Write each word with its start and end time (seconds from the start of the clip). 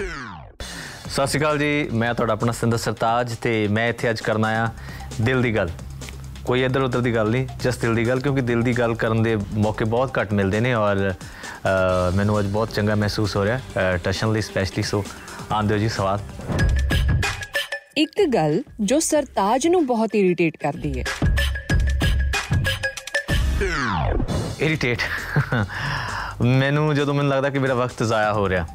ਸਤਿ 0.00 1.26
ਸ਼੍ਰੀ 1.26 1.40
ਅਕਾਲ 1.40 1.58
ਜੀ। 1.58 1.88
ਮੈਂ 1.92 2.12
ਤੁਹਾਡਾ 2.14 2.32
ਆਪਣਾ 2.32 2.52
ਸਿੰਦਰ 2.52 2.78
ਸਰਤਾਜ 2.78 3.34
ਤੇ 3.42 3.52
ਮੈਂ 3.68 3.88
ਇੱਥੇ 3.88 4.10
ਅੱਜ 4.10 4.20
ਕਰਨਾ 4.20 4.48
ਆ 4.62 4.68
ਦਿਲ 5.20 5.42
ਦੀ 5.42 5.54
ਗੱਲ। 5.56 5.70
ਕੋਈ 6.44 6.62
ਇੱਧਰ 6.64 6.82
ਉੱਧਰ 6.82 7.00
ਦੀ 7.00 7.14
ਗੱਲ 7.14 7.30
ਨਹੀਂ 7.30 7.46
ਜਸਟ 7.62 7.80
ਦਿਲ 7.80 7.94
ਦੀ 7.94 8.06
ਗੱਲ 8.08 8.20
ਕਿਉਂਕਿ 8.20 8.40
ਦਿਲ 8.40 8.62
ਦੀ 8.62 8.72
ਗੱਲ 8.78 8.94
ਕਰਨ 8.94 9.22
ਦੇ 9.22 9.36
ਮੌਕੇ 9.36 9.84
ਬਹੁਤ 9.84 10.18
ਘੱਟ 10.20 10.32
ਮਿਲਦੇ 10.32 10.60
ਨੇ 10.60 10.74
ਔਰ 10.74 11.12
ਮੈਨੂੰ 12.16 12.38
ਅੱਜ 12.38 12.46
ਬਹੁਤ 12.46 12.72
ਚੰਗਾ 12.74 12.94
ਮਹਿਸੂਸ 12.94 13.36
ਹੋ 13.36 13.44
ਰਿਹਾ 13.44 13.96
ਟਸ਼ਨ 14.04 14.32
ਲਈ 14.32 14.40
ਸਪੈਸ਼ਲੀ 14.40 14.82
ਸੋ 14.82 15.04
ਆਂਦੇ 15.52 15.74
ਹੋ 15.74 15.78
ਜੀ 15.78 15.88
ਸਵਾਲ 15.88 16.20
ਇੱਕ 17.98 18.24
ਗੱਲ 18.34 18.62
ਜੋ 18.80 18.98
ਸਰਤਾਜ 19.00 19.66
ਨੂੰ 19.66 19.86
ਬਹੁਤ 19.86 20.14
ਇਰੀਟੇਟ 20.14 20.56
ਕਰਦੀ 20.56 20.92
ਹੈ। 20.98 21.04
ਇਰੀਟੇਟ 24.60 25.02
ਮੈਨੂੰ 26.42 26.94
ਜਦੋਂ 26.94 27.14
ਮੈਨੂੰ 27.14 27.30
ਲੱਗਦਾ 27.30 27.50
ਕਿ 27.50 27.58
ਮੇਰਾ 27.58 27.74
ਵਕਤ 27.74 28.02
ਜ਼ਾਇਆ 28.02 28.32
ਹੋ 28.32 28.48
ਰਿਹਾ। 28.48 28.66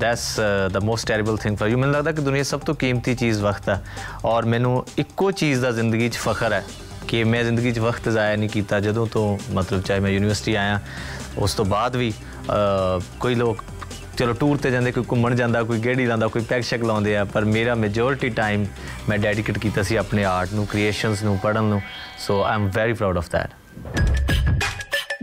That's 0.00 0.40
the 0.72 0.76
most 0.76 1.06
terrible 1.08 1.36
thing 1.36 1.56
for 1.56 1.68
you 1.68 1.78
ਮੈਨੂੰ 1.78 1.94
ਲੱਗਦਾ 1.94 2.12
ਕਿ 2.12 2.22
ਦੁਨੀਆ 2.22 2.42
'ਚ 2.42 2.46
ਸਭ 2.46 2.60
ਤੋਂ 2.60 2.74
ਕੀਮਤੀ 2.74 3.14
ਚੀਜ਼ 3.14 3.42
ਵਕਤ 3.42 3.68
ਹੈ। 3.68 3.82
ਔਰ 4.24 4.44
ਮੈਨੂੰ 4.44 4.86
ਇੱਕੋ 4.98 5.30
ਚੀਜ਼ 5.30 5.60
ਦਾ 5.60 5.70
ਜ਼ਿੰਦਗੀ 5.70 6.08
'ਚ 6.08 6.16
ਫਖਰ 6.16 6.52
ਹੈ 6.52 6.64
ਕਿ 7.08 7.24
ਮੈਂ 7.24 7.42
ਜ਼ਿੰਦਗੀ 7.44 7.72
'ਚ 7.72 7.78
ਵਕਤ 7.78 8.08
ਜ਼ਾਇਆ 8.08 8.36
ਨਹੀਂ 8.36 8.48
ਕੀਤਾ 8.48 8.80
ਜਦੋਂ 8.80 9.06
ਤੋਂ 9.06 9.38
ਮਤਲਬ 9.52 9.82
ਚਾਹੇ 9.82 10.00
ਮੈਂ 10.00 10.10
ਯੂਨੀਵਰਸਿਟੀ 10.10 10.54
ਆਇਆ 10.54 10.80
ਉਸ 11.38 11.54
ਤੋਂ 11.54 11.64
ਬਾਅਦ 11.64 11.96
ਵੀ 11.96 12.12
ਅ, 12.50 13.00
ਕੋਈ 13.20 13.34
ਲੋਕ 13.34 13.64
ਚਲੋ 14.18 14.32
ਟੂਰ 14.32 14.56
ਤੇ 14.56 14.70
ਜਾਂਦੇ 14.70 14.92
ਕੋਈ 14.92 15.04
ਘੁੰਮਣ 15.10 15.34
ਜਾਂਦਾ 15.34 15.62
ਕੋਈ 15.62 15.78
ਗੇੜੀ 15.78 16.06
ਲਾਉਂਦਾ 16.06 16.26
ਕੋਈ 16.26 16.42
ਪੈਕ 16.42 16.62
ਸ਼ੈਕ 16.62 16.84
ਲਾਉਂਦੇ 16.84 17.16
ਆ 17.16 17.24
ਪਰ 17.24 17.44
ਮੇਰਾ 17.44 17.74
ਮੈਜੋਰਿਟੀ 17.74 18.28
ਟਾਈਮ 18.28 18.66
ਮੈਂ 19.08 19.18
ਡੈਡੀਕੇਟ 19.18 19.58
ਕੀਤਾ 19.58 19.82
ਸੀ 19.82 19.96
ਆਪਣੇ 19.96 20.24
ਆਰਟ 20.24 20.52
ਨੂੰ 20.52 20.66
ਕ੍ਰੀਏਸ਼ਨਸ 20.66 21.22
ਨੂੰ 21.22 21.38
ਪੜ੍ਹਨ 21.38 21.64
ਨੂੰ। 21.64 21.80
So 22.18 22.42
I 22.44 22.54
am 22.54 22.70
very 22.74 22.92
proud 22.92 23.18
of 23.18 23.28
that 23.28 23.50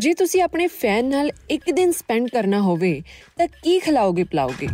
ਜੇ 0.04 0.14
ਤੁਸੀਂ 0.14 0.42
ਆਪਣੇ 0.42 0.68
ਫੈਨ 0.68 1.06
ਨਾਲ 1.06 1.32
ਇੱਕ 1.50 1.72
ਦਿਨ 1.72 1.92
ਸਪੈਂਡ 1.92 2.30
ਕਰਨਾ 2.30 2.60
ਹੋਵੇ, 2.60 3.04
ਤਾਂ 3.38 3.48
ਕੀ 3.48 3.80
ਖਿਲਾਓਗੇ, 3.80 4.24
ਪਿਲਾਓਗੇ? 4.24 4.68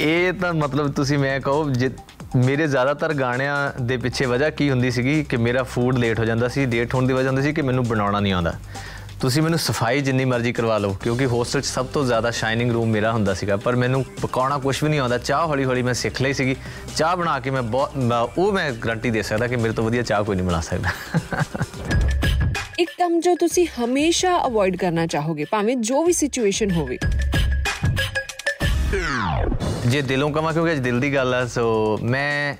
ਇਹ 0.00 0.32
ਤਾਂ 0.32 0.54
ਮਤਲਬ 0.54 0.92
ਤੁਸੀਂ 0.92 1.18
ਮੈਂ 1.18 1.40
ਕਹੋ, 1.40 1.70
ਜੇ 1.70 1.90
ਮੇਰੇ 2.36 2.66
ਜ਼ਿਆਦਾਤਰ 2.66 3.14
ਗਾਣਿਆਂ 3.14 3.82
ਦੇ 3.82 3.96
ਪਿੱਛੇ 3.96 4.26
ਵਜ੍ਹਾ 4.26 4.50
ਕੀ 4.50 4.70
ਹੁੰਦੀ 4.70 4.90
ਸੀਗੀ 4.90 5.24
ਕਿ 5.24 5.36
ਮੇਰਾ 5.36 5.62
ਫੂਡ 5.62 5.98
ਲੇਟ 5.98 6.18
ਹੋ 6.18 6.24
ਜਾਂਦਾ 6.24 6.48
ਸੀ 6.48 6.66
ਲੇਟ 6.66 6.94
ਹੋਣ 6.94 7.06
ਦੀ 7.06 7.14
ਵਜ੍ਹਾ 7.14 7.30
ਹੁੰਦੀ 7.30 7.42
ਸੀ 7.42 7.52
ਕਿ 7.52 7.62
ਮੈਨੂੰ 7.62 7.88
ਬਣਾਉਣਾ 7.88 8.20
ਨਹੀਂ 8.20 8.32
ਆਉਂਦਾ। 8.32 8.54
ਤੁਸੀਂ 9.20 9.42
ਮੈਨੂੰ 9.42 9.58
ਸਫ਼ਾਈ 9.58 10.00
ਜਿੰਨੀ 10.00 10.24
ਮਰਜ਼ੀ 10.24 10.52
ਕਰਵਾ 10.52 10.78
ਲਓ, 10.78 10.96
ਕਿਉਂਕਿ 11.02 11.26
ਹੋਸਟਲ 11.26 11.60
'ਚ 11.60 11.64
ਸਭ 11.64 11.86
ਤੋਂ 11.86 12.04
ਜ਼ਿਆਦਾ 12.04 12.30
ਸ਼ਾਈਨਿੰਗ 12.30 12.72
ਰੂਮ 12.72 12.88
ਮੇਰਾ 12.88 13.12
ਹੁੰਦਾ 13.12 13.34
ਸੀਗਾ, 13.34 13.56
ਪਰ 13.56 13.76
ਮੈਨੂੰ 13.76 14.04
ਪਕਾਉਣਾ 14.22 14.58
ਕੁਝ 14.58 14.84
ਵੀ 14.84 14.90
ਨਹੀਂ 14.90 15.00
ਆਉਂਦਾ। 15.00 15.18
ਚਾਹ 15.18 15.46
ਹੌਲੀ 15.46 15.64
ਹੌਲੀ 15.64 15.82
ਮੈਂ 15.82 15.94
ਸਿੱਖ 15.94 16.22
ਲਈ 16.22 16.32
ਸੀਗੀ। 16.32 16.56
ਚਾਹ 16.96 17.16
ਬਣਾ 17.16 17.40
ਕੇ 17.40 17.50
ਮੈਂ 17.50 17.62
ਬਹੁਤ 17.62 17.96
ਮੈਂ- 17.96 18.28
ਉਹ 18.38 18.52
ਮੈਂ 18.52 18.72
ਗਰੰਟੀ 18.72 19.10
ਦੇ 19.10 19.22
ਸਕਦਾ 19.22 19.46
ਕਿ 19.46 19.56
ਮੇਰੇ 19.56 19.74
ਤੋਂ 19.74 19.84
ਵਧੀਆ 19.84 20.02
ਚਾਹ 20.02 20.24
ਕੋਈ 20.24 20.36
ਨਹੀਂ 20.36 20.46
ਬਣਾ 20.46 20.60
ਸਕਦਾ। 20.60 20.90
ਇੱਕ 22.82 22.90
ਕੰਮ 22.98 23.18
ਜੋ 23.20 23.34
ਤੁਸੀਂ 23.34 23.66
ਹਮੇਸ਼ਾ 23.74 24.30
ਅਵੋਇਡ 24.46 24.76
ਕਰਨਾ 24.76 25.06
ਚਾਹੋਗੇ, 25.06 25.44
ਭਾਵੇਂ 25.50 25.76
ਜੋ 25.88 26.02
ਵੀ 26.04 26.12
ਸਿਚੁਏਸ਼ਨ 26.12 26.70
ਹੋਵੇ। 26.70 26.98
ਜੇ 29.86 30.00
ਦਿਲੋਂ 30.02 30.30
ਕਵਾਂ, 30.30 30.52
ਕਿਉਂਕਿ 30.52 30.72
ਅੱਜ 30.72 30.78
ਦਿਲ 30.78 30.98
ਦੀ 31.00 31.14
ਗੱਲ 31.14 31.34
ਆ, 31.34 31.44
ਸੋ 31.46 31.98
ਮੈਂ 32.02 32.54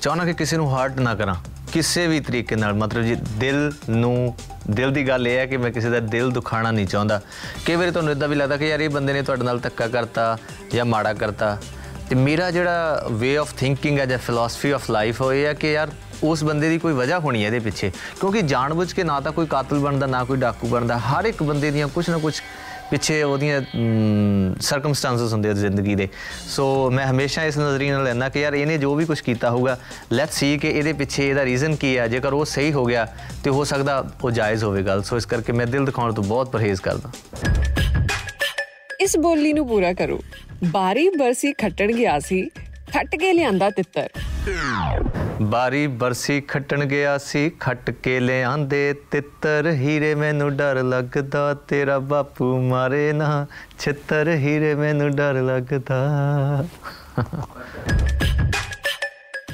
ਚਾਹਣਾ 0.00 0.24
ਕਿ 0.24 0.32
ਕਿਸੇ 0.32 0.56
ਨੂੰ 0.56 0.68
ਹਰਟ 0.72 0.98
ਨਾ 1.00 1.14
ਕਰਾਂ, 1.14 1.34
ਕਿਸੇ 1.72 2.06
ਵੀ 2.06 2.20
ਤਰੀਕੇ 2.20 2.56
ਨਾਲ। 2.56 2.74
ਮਤਲਬ 2.74 3.02
ਜੀ, 3.02 3.16
ਦਿਲ 3.38 3.72
ਨੂੰ, 3.90 4.34
ਦਿਲ 4.70 4.90
ਦੀ 4.90 5.06
ਗੱਲ 5.08 5.28
ਇਹ 5.28 5.38
ਹੈ 5.38 5.46
ਕਿ 5.46 5.56
ਮੈਂ 5.56 5.70
ਕਿਸੇ 5.70 5.90
ਦਾ 5.90 6.00
ਦਿਲ 6.08 6.30
ਦੁਖਾਣਾ 6.30 6.70
ਨਹੀਂ 6.70 6.86
ਚਾਹੁੰਦਾ। 6.86 7.20
ਕਈ 7.66 7.76
ਵਾਰੀ 7.76 7.90
ਤੁਹਾਨੂੰ 7.90 8.12
ਇਦਾਂ 8.12 8.28
ਵੀ 8.28 8.36
ਲੱਗਦਾ 8.36 8.56
ਕਿ 8.56 8.68
ਯਾਰ, 8.68 8.80
ਇਹ 8.80 8.90
ਬੰਦੇ 8.90 9.12
ਨੇ 9.12 9.22
ਤੁਹਾਡੇ 9.22 9.44
ਨਾਲ 9.44 9.58
ਧੱਕਾ 9.58 9.88
ਕਰਤਾ 9.88 10.36
ਜਾਂ 10.74 10.84
ਮਾੜਾ 10.84 11.12
ਕਰਤਾ। 11.12 11.56
ਤੇ 12.08 12.14
ਮੇਰਾ 12.16 12.50
ਜਿਹੜਾ 12.50 13.06
ਵੇ 13.12 13.36
ਆਫ 13.36 13.54
ਥਿੰਕਿੰਗ 13.54 13.98
ਹੈ 13.98 14.06
ਜਾਂ 14.06 14.18
ਫਿਲਾਸਫੀ 14.18 14.70
ਆਫ 14.70 14.90
ਲਾਈਫ 14.90 15.22
ਉਹ 15.22 15.32
ਇਹ 15.32 15.44
ਹੈ 15.46 15.54
ਕਿ 15.54 15.72
ਯਾਰ 15.72 15.90
ਉਸ 16.22 16.44
ਬੰਦੇ 16.44 16.68
ਦੀ 16.68 16.78
ਕੋਈ 16.78 16.92
ਵਜ੍ਹਾ 16.92 17.18
ਹੋਣੀ 17.18 17.42
ਹੈ 17.42 17.46
ਇਹਦੇ 17.46 17.58
ਪਿੱਛੇ। 17.58 17.90
ਕਿਉਂਕਿ 18.20 18.42
ਜਾਣਬੁੱਝ 18.42 18.92
ਕੇ 18.92 19.04
ਨਾ 19.04 19.20
ਤਾਂ 19.20 19.32
ਕੋਈ 19.32 19.46
ਕਾਤਲ 19.46 19.78
ਬਣਦਾ, 19.78 20.06
ਨਾ 20.06 20.24
ਕੋਈ 20.24 20.36
ਡਾਕੂ 20.36 20.68
ਬਣਦਾ। 20.68 20.98
ਹਰ 20.98 21.24
ਇੱਕ 21.24 21.42
ਬੰਦੇ 21.42 21.70
ਦੀਆਂ 21.70 21.88
ਕੁਝ 21.88 22.08
ਨਾ 22.10 22.18
ਕੁਝ 22.18 22.34
ਪਿੱਛੇ 22.90 23.22
ਉਹਦੀਆਂ 23.22 23.60
ਸਰਕਮਸਟੈਂਸਸ 24.60 25.32
ਹੁੰਦੇ 25.32 25.48
ਆ 25.48 25.52
ਜ਼ਿੰਦਗੀ 25.52 25.94
ਦੇ। 25.94 26.08
ਸੋ 26.48 26.90
ਮੈਂ 26.90 27.06
ਹਮੇਸ਼ਾ 27.06 27.44
ਇਸ 27.44 27.58
ਨਜ਼ਰੀਏ 27.58 27.90
ਨਾਲ 27.92 28.04
ਲੈਣਾ 28.04 28.28
ਕਿ 28.28 28.40
ਯਾਰ 28.40 28.54
ਇਹਨੇ 28.54 28.78
ਜੋ 28.78 28.94
ਵੀ 28.94 29.04
ਕੁਝ 29.04 29.20
ਕੀਤਾ 29.20 29.50
ਹੋਊਗਾ 29.50 29.76
ਲੈਟਸ 30.12 30.34
ਸੀ 30.34 30.56
ਕਿ 30.58 30.68
ਇਹਦੇ 30.68 30.92
ਪਿੱਛੇ 30.92 31.28
ਇਹਦਾ 31.28 31.44
ਰੀਜ਼ਨ 31.44 31.74
ਕੀ 31.76 31.96
ਹੈ। 31.98 32.06
ਜੇਕਰ 32.08 32.32
ਉਹ 32.32 32.44
ਸਹੀ 32.44 32.72
ਹੋ 32.72 32.84
ਗਿਆ, 32.84 33.06
ਤੇ 33.44 33.50
ਹੋ 33.50 33.64
ਸਕਦਾ 33.64 34.04
ਉਹ 34.24 34.30
ਜਾਇਜ਼ 34.30 34.64
ਹੋਵੇ 34.64 34.82
ਗੱਲ। 34.82 35.02
ਸੋ 35.02 35.16
ਇਸ 35.16 35.26
ਕਰਕੇ 35.26 35.52
ਮੈਂ 35.52 35.66
ਦਿਲ 35.66 35.84
ਦਿਖਾਉਣ 35.84 36.12
ਤੋਂ 36.12 36.24
ਬਹੁਤ 36.24 36.50
ਪਰਹੇਜ਼ 36.52 36.80
ਕਰਦਾ। 36.80 37.10
ਇਸ 39.00 39.16
ਬੋਲੀ 39.16 39.52
ਨੂੰ 39.52 39.66
ਪੂਰਾ 39.68 39.92
ਕਰੋ। 39.92 40.20
ਬਾਰੀ 40.64 41.08
ਬਰਸੀ 41.08 41.52
ਖੱਟਣ 41.52 41.92
ਗਿਆ 41.92 42.18
ਸੀ, 42.18 42.42
ਖੱਟ 42.92 43.16
ਕੇ 43.16 43.32
ਲਿਆਂਦਾ 43.32 43.70
ਤਿੱਤਰ। 43.70 44.08
ਬਾਰੀ 45.40 45.86
ਬਰਸੀ 45.86 46.40
ਖੱਟਣ 46.40 46.84
ਗਿਆ 46.84 47.16
ਸੀ 47.18 47.50
ਖੱਟ 47.60 47.90
ਕੇ 47.90 48.18
ਲਿਆਂਦੇ 48.20 48.94
ਤਿੱਤਰ। 49.10 49.70
ਹੀਰੇ 49.72 50.14
ਮੈਨੂੰ 50.14 50.56
ਡਰ 50.56 50.82
ਲੱਗਦਾ 50.82 51.54
ਤੇਰਾ 51.68 51.98
ਬਾਪੂ 51.98 52.60
ਮਾਰੇ 52.62 53.12
ਨਾ। 53.12 53.46
ਛਿੱਤਰ 53.78 54.28
ਹੀਰੇ 54.36 54.74
ਮੈਨੂੰ 54.74 55.10
ਡਰ 55.10 55.34
ਲੱਗਦਾ। 55.42 55.98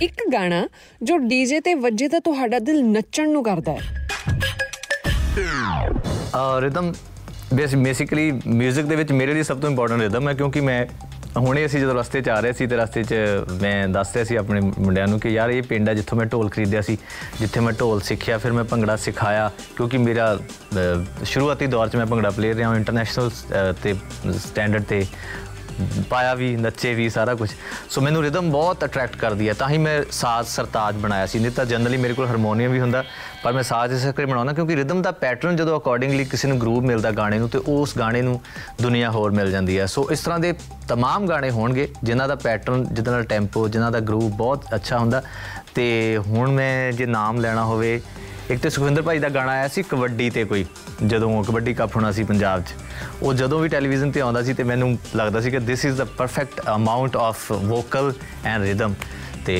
ਇੱਕ 0.02 0.22
ਗਾਣਾ 0.32 0.68
ਜੋ 1.02 1.16
ਡੀਜੇ 1.18 1.60
ਤੇ 1.60 1.74
ਵੱਜੇ 1.74 2.08
ਤਾਂ 2.08 2.20
ਤੁਹਾਡਾ 2.20 2.58
ਦਿਲ 2.58 2.84
ਨੱਚਣ 2.84 3.28
ਨੂੰ 3.30 3.42
ਕਰਦਾ 3.44 3.72
ਹੈ। 3.72 3.78
ਰਿਦਮ 6.60 6.92
ਬੇਸਿਕਲੀ 7.54 8.30
뮤직 8.30 8.86
ਦੇ 8.86 8.96
ਵਿੱਚ 8.96 9.12
ਮੇਰੇ 9.12 9.34
ਲਈ 9.34 9.42
ਸਭ 9.42 9.60
ਤੋਂ 9.60 9.70
ਇੰਪੋਰਟੈਂਟ 9.70 10.00
ਰਿਦਮ 10.00 10.28
ਹੈ 10.28 10.34
ਕਿਉਂਕਿ 10.34 10.60
ਮੈਂ 10.60 10.86
ਹੁਣੇ 11.36 11.64
ਅਸੀਂ 11.66 11.80
ਜਦੋਂ 11.80 11.94
ਰਸਤੇ 11.94 12.20
'ਚ 12.22 12.28
ਆ 12.28 12.38
ਰਹੇ 12.40 12.52
ਸੀ 12.52 12.66
ਤੇ 12.66 12.76
ਰਸਤੇ 12.76 13.02
'ਚ 13.02 13.14
ਮੈਂ 13.62 13.88
ਦੱਸ 13.88 14.12
ਰਿਹਾ 14.14 14.24
ਸੀ 14.24 14.36
ਆਪਣੇ 14.36 14.60
ਮੁੰਡਿਆਂ 14.78 15.06
ਨੂੰ 15.06 15.18
ਕਿ 15.20 15.28
ਯਾਰ 15.28 15.50
ਇਹ 15.50 15.62
ਪਿੰਡ 15.62 15.88
ਹੈ 15.88 15.94
ਜਿੱਥੋਂ 15.94 16.18
ਮੈਂ 16.18 16.26
ਢੋਲ 16.26 16.48
ਖਰੀਦਿਆ 16.48 16.80
ਸੀ 16.80 16.96
ਜਿੱਥੇ 17.40 17.60
ਮੈਂ 17.60 17.72
ਢੋਲ 17.72 18.00
ਸਿੱਖਿਆ 18.00 18.38
ਫਿਰ 18.38 18.52
ਮੈਂ 18.52 18.64
ਭੰਗੜਾ 18.64 18.96
ਸਿਖਾਇਆ 18.96 19.50
ਕਿਉਂਕਿ 19.76 19.98
ਮੇਰਾ 19.98 20.32
ਅਹ, 20.34 21.24
ਸ਼ੁਰੂਆਤੀ 21.24 21.66
ਦੌਰ 21.66 21.88
'ਚ 21.88 21.96
ਮੈਂ 21.96 22.06
ਭੰਗੜਾ 22.06 22.30
ਪਲੇਅਰ 22.30 22.54
ਰਿਹਾ 22.56 22.68
ਹਾਂ 22.68 22.76
ਇੰਟਰਨੈਸ਼ਨਲ 22.76 23.30
ਤੇ 23.82 23.94
ਸਟੈਂਡਰਡ 24.38 24.84
ਤੇ 24.84 25.06
ਪਾਇਆ 26.10 26.34
ਵੀ 26.34 26.54
ਨੱਚੇ 26.56 26.92
ਵੀ 26.94 27.08
ਸਾਰਾ 27.08 27.34
ਕੁਝ 27.34 27.48
ਸੋ 27.90 28.00
ਮੈਨੂੰ 28.00 28.22
ਰਿਦਮ 28.22 28.50
ਬਹੁਤ 28.50 28.84
ਅਟਰੈਕਟ 28.84 29.16
ਕਰਦੀ 29.16 29.48
ਹੈ 29.48 29.52
ਤਾਂ 29.52 29.68
ਹੀ 29.68 29.78
ਮੈਂ 29.78 30.02
ਸਾਜ਼ 30.12 30.48
ਸਰਤਾਜ 30.48 30.96
ਬਣਾਇਆ 30.96 31.26
ਸੀ। 31.26 31.38
ਨਹੀਂ 31.38 31.50
ਤਾਂ 31.50 31.64
ਜਨਰਲੀ 31.64 31.96
ਮੇਰੇ 31.96 32.14
ਕੋਲ 32.14 32.26
ਹਾਰਮੋਨੀਅਮ 32.26 32.72
ਵੀ 32.72 32.80
ਹੁੰਦਾ 32.80 33.04
ਪਰ 33.43 33.53
ਮੈਂ 33.53 33.63
ਸਾਜ਼ 33.63 33.93
ਇਸ 33.93 34.05
ਕਰਕੇ 34.05 34.25
ਬਣਾਉਣਾ 34.25 34.53
ਕਿਉਂਕਿ 34.53 34.75
ਰਿਦਮ 34.75 35.01
ਦਾ 35.01 35.11
ਪੈਟਰਨ 35.21 35.55
ਜਦੋਂ 35.55 35.77
ਅਕੋਰਡਿੰਗਲੀ 35.79 36.25
ਕਿਸੇ 36.25 36.47
ਨੂੰ 36.47 36.59
ਗਰੂਵ 36.61 36.85
ਮਿਲਦਾ 36.85 37.11
ਗਾਣੇ 37.11 37.39
ਨੂੰ 37.39 37.49
ਤੇ 37.49 37.59
ਉਸ 37.67 37.97
ਗਾਣੇ 37.97 38.21
ਨੂੰ 38.21 38.39
ਦੁਨੀਆ 38.81 39.11
ਹੋਰ 39.11 39.31
ਮਿਲ 39.31 39.51
ਜਾਂਦੀ 39.51 39.79
ਹੈ 39.79 39.85
ਸੋ 39.85 40.07
ਇਸ 40.11 40.19
ਤਰ੍ਹਾਂ 40.19 40.39
ਦੇ 40.39 40.53
तमाम 40.93 41.27
ਗਾਣੇ 41.29 41.49
ਹੋਣਗੇ 41.49 41.87
ਜਿਨ੍ਹਾਂ 42.03 42.27
ਦਾ 42.27 42.35
ਪੈਟਰਨ 42.35 42.83
ਜਿਹਦੇ 42.83 43.11
ਨਾਲ 43.11 43.23
ਟੈਂਪੋ 43.23 43.67
ਜਿਨ੍ਹਾਂ 43.67 43.91
ਦਾ 43.91 43.99
ਗਰੂਵ 43.99 44.31
ਬਹੁਤ 44.31 44.73
ਅੱਛਾ 44.75 44.97
ਹੁੰਦਾ 44.97 45.21
ਤੇ 45.75 46.17
ਹੁਣ 46.27 46.51
ਮੈਂ 46.51 46.91
ਜੇ 46.91 47.05
ਨਾਮ 47.05 47.39
ਲੈਣਾ 47.39 47.63
ਹੋਵੇ 47.63 47.99
ਇੱਕ 48.49 48.61
ਤੇ 48.61 48.69
ਸੁਖਵਿੰਦਰ 48.69 49.01
ਭਾਈ 49.01 49.19
ਦਾ 49.19 49.29
ਗਾਣਾ 49.29 49.51
ਆਇਆ 49.51 49.67
ਸੀ 49.67 49.81
ਕਬੱਡੀ 49.83 50.29
ਤੇ 50.29 50.43
ਕੋਈ 50.43 50.65
ਜਦੋਂ 51.05 51.43
ਕਬੱਡੀ 51.43 51.73
ਕੱਪ 51.73 51.95
ਹੋਣਾ 51.95 52.11
ਸੀ 52.11 52.23
ਪੰਜਾਬ 52.23 52.61
'ਚ 52.61 52.73
ਉਹ 53.21 53.33
ਜਦੋਂ 53.33 53.59
ਵੀ 53.59 53.67
ਟੈਲੀਵਿਜ਼ਨ 53.69 54.11
ਤੇ 54.11 54.21
ਆਉਂਦਾ 54.21 54.41
ਸੀ 54.41 54.53
ਤੇ 54.53 54.63
ਮੈਨੂੰ 54.63 54.97
ਲੱਗਦਾ 55.15 55.41
ਸੀ 55.41 55.51
ਕਿ 55.51 55.59
this 55.59 55.85
is 55.85 55.97
the 55.97 56.03
perfect 56.17 56.61
amount 56.75 57.17
of 57.17 57.51
vocal 57.51 58.11
and 58.45 58.63
rhythm 58.63 58.93
ਤੇ 59.45 59.57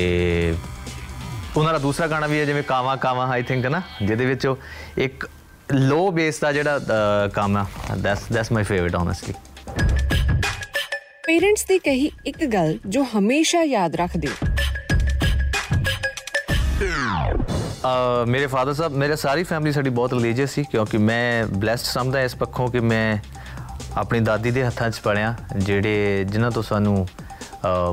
ਉਹਨਾਂ 1.56 1.72
ਦਾ 1.72 1.78
ਦੂਸਰਾ 1.78 2.06
ਗਾਣਾ 2.06 2.26
ਵੀ 2.26 2.41
ਹੈ 2.41 2.44
ਜਿਵੇਂ 2.44 2.62
ਕਾਵਾ 2.62 2.97
ਕਾਵਾ 2.97 3.26
ਆਈ 3.26 3.42
ਥਿੰਕ 3.42 3.66
ਨਾ 3.66 3.82
ਜਿਹਦੇ 4.03 4.26
ਵਿੱਚ 4.26 4.47
ਉਹ 4.47 4.59
ਇੱਕ 4.98 5.28
ਲੋ 5.72 6.10
ਬੇਸ 6.10 6.38
ਦਾ 6.41 6.53
ਜਿਹੜਾ 6.53 6.81
ਕੰਮ 7.34 7.56
ਆ। 7.56 7.66
That's 7.97 8.20
that's 8.32 8.53
my 8.53 8.62
favourite 8.62 8.94
honestly 8.94 9.34
parents 11.26 11.64
ਦੀ 11.64 11.78
ਕਹੀ 11.78 12.10
ਇੱਕ 12.26 12.44
ਗੱਲ 12.44 12.78
ਜੋ 12.87 13.06
ਹਮੇਸ਼ਾ 13.19 13.62
ਯਾਦ 13.62 13.97
ਰੱਖਦੇ 13.97 14.28
ਮੇਰੇ 18.26 18.47
ਫਾਦਰ 18.47 18.75
ਸਾਹਿਬ 18.75 18.93
ਮੇਰੇ 18.93 19.16
ਸਾਰੀ 19.16 19.43
ਫੈਮਿਲੀ 19.43 19.72
ਸਾਡੀ 19.72 19.91
ਬਹੁਤ 19.91 20.12
ਰਿਲੀਜੀਅਸ 20.14 20.50
ਸੀ 20.50 20.62
ਕਿਉਂਕਿ 20.62 20.98
ਮੈਂ 20.98 21.44
ਬlesed 21.44 21.84
ਸਮਝਦਾ 21.84 22.20
ਇਸ 22.20 22.34
ਪੱਖੋਂ 22.34 22.69
ਕਿ 22.69 22.81
ਮੈਂ 22.81 23.16
ਆਪਣੀ 23.97 24.20
ਦਾਦੀ 24.20 24.50
ਦੇ 24.50 24.64
ਹੱਥਾਂ 24.64 24.91
'ਚ 24.91 25.00
ਪੜਿਆ 25.00 25.34
ਜਿਹੜੇ 25.56 26.25
ਜਿਨ੍ਹਾਂ 26.28 26.50
ਤੋਂ 26.50 26.62
ਸਾਨੂੰ 26.62 27.09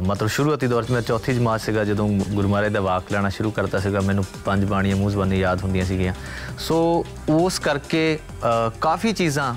ਮਤਲਬ 0.03 0.29
ਸ਼ੁਰੂਆਤੀ 0.29 0.67
ਦੌਰ 0.67 0.85
'ਚ 0.85 0.91
ਮੈਂ 0.91 1.03
ਚੌਥੀ 1.03 1.35
ਜਮਾਤ 1.35 1.61
ਸੀਗਾ 1.61 1.85
ਜਦੋਂ 1.85 2.09
ਗੁਰੂ 2.09 2.49
ਮਹਾਰਾਜ 2.49 2.73
ਦਾ 2.73 2.81
ਵਾਕ 2.81 3.13
ਲੈਣਾ 3.13 3.29
ਸ਼ੁਰੂ 3.29 3.51
ਕਰਤਾ 3.51 3.79
ਸੀਗਾ 3.79 4.01
ਮੈਨੂੰ 4.01 4.25
ਪੰਜ 4.45 4.65
ਬਾਣੀਆਂ 4.65 4.97
ਮੂੰਹ 4.97 5.11
ਜ਼ਬਾਨੀ 5.11 5.39
ਯਾਦ 5.41 5.63
ਹੁੰਦੀਆਂ 5.63 5.85
ਸੀਗੀਆਂ 5.85 6.13
ਸੋ 6.59 7.05
ਉਸ 7.31 7.59
ਕਰਕੇ 7.59 8.19
ਅ, 8.45 8.71
ਕਾਫੀ 8.81 9.13
ਚੀਜ਼ਾਂ 9.13 9.55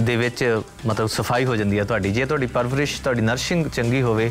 ਦੇ 0.00 0.16
ਵਿੱਚ 0.16 0.42
ਮਤਲਬ 0.86 1.06
ਸਫਾਈ 1.08 1.44
ਹੋ 1.44 1.56
ਜਾਂਦੀ 1.56 1.78
ਹੈ 1.78 1.84
ਤੁਹਾਡੀ 1.84 2.10
ਜੇ 2.12 2.24
ਤੁਹਾਡੀ 2.24 2.46
ਪਰਵਰਿਸ਼ 2.48 3.00
ਤੁਹਾਡੀ 3.02 3.20
ਨਰਸ਼ਿੰਗ 3.22 3.66
ਚੰਗੀ 3.66 4.02
ਹੋਵੇ 4.02 4.30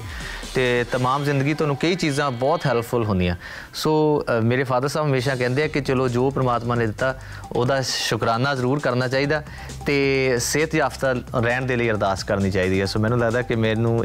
ਤੇ 0.54 0.86
तमाम 0.94 1.24
ਜ਼ਿੰਦਗੀ 1.24 1.54
ਤੁਹਾਨੂੰ 1.54 1.76
ਕਈ 1.78 1.96
ਚੀਜ਼ਾਂ 1.96 2.30
ਬਹੁਤ 2.34 2.66
ਹੈਲਪਫੁਲ 2.66 3.04
ਹੁੰਦੀਆਂ 3.06 3.36
ਸੋ 3.74 3.92
ਅ, 4.30 4.40
ਮੇਰੇ 4.42 4.64
ਫਾਦਰ 4.64 4.88
ਸਾਹਿਬ 4.88 5.08
ਹਮੇਸ਼ਾ 5.08 5.36
ਕਹਿੰਦੇ 5.36 5.64
ਆ 5.64 5.68
ਕਿ 5.68 5.82
ਚਲੋ 5.82 6.08
ਜੋ 6.08 6.30
ਪ੍ਰਮਾਤਮਾ 6.30 6.76
ਨੇ 6.76 6.88
ਦਿੱਤਾ 6.88 7.14
ਉਹਦਾ 7.52 7.82
ਸ਼ੁਕਰਾਨਾ 7.82 8.54
ਜ਼ਰੂਰ 8.56 8.80
ਕਰਨਾ 8.80 9.08
ਚਾਹੀਦਾ 9.08 9.44
ਤੇ 9.86 10.38
ਸਿਹਤ 10.42 10.76
ਯਾਫਤਾ 10.76 11.12
ਰਹਿਣ 11.36 11.66
ਦੇ 11.66 11.76
ਲਈ 11.76 11.90
ਅਰਦਾਸ 11.90 12.24
ਕਰਨੀ 12.24 12.52
ਚਾਹੀਦੀ 12.52 12.82
ਹੈ 12.82 12.86
ਸੋ 12.86 13.00
ਮੈਨੂੰ 13.00 13.20
ਲੱਗਦਾ 13.20 13.42
ਕਿ 13.42 13.56
ਮੈਨੂੰ 13.58 14.04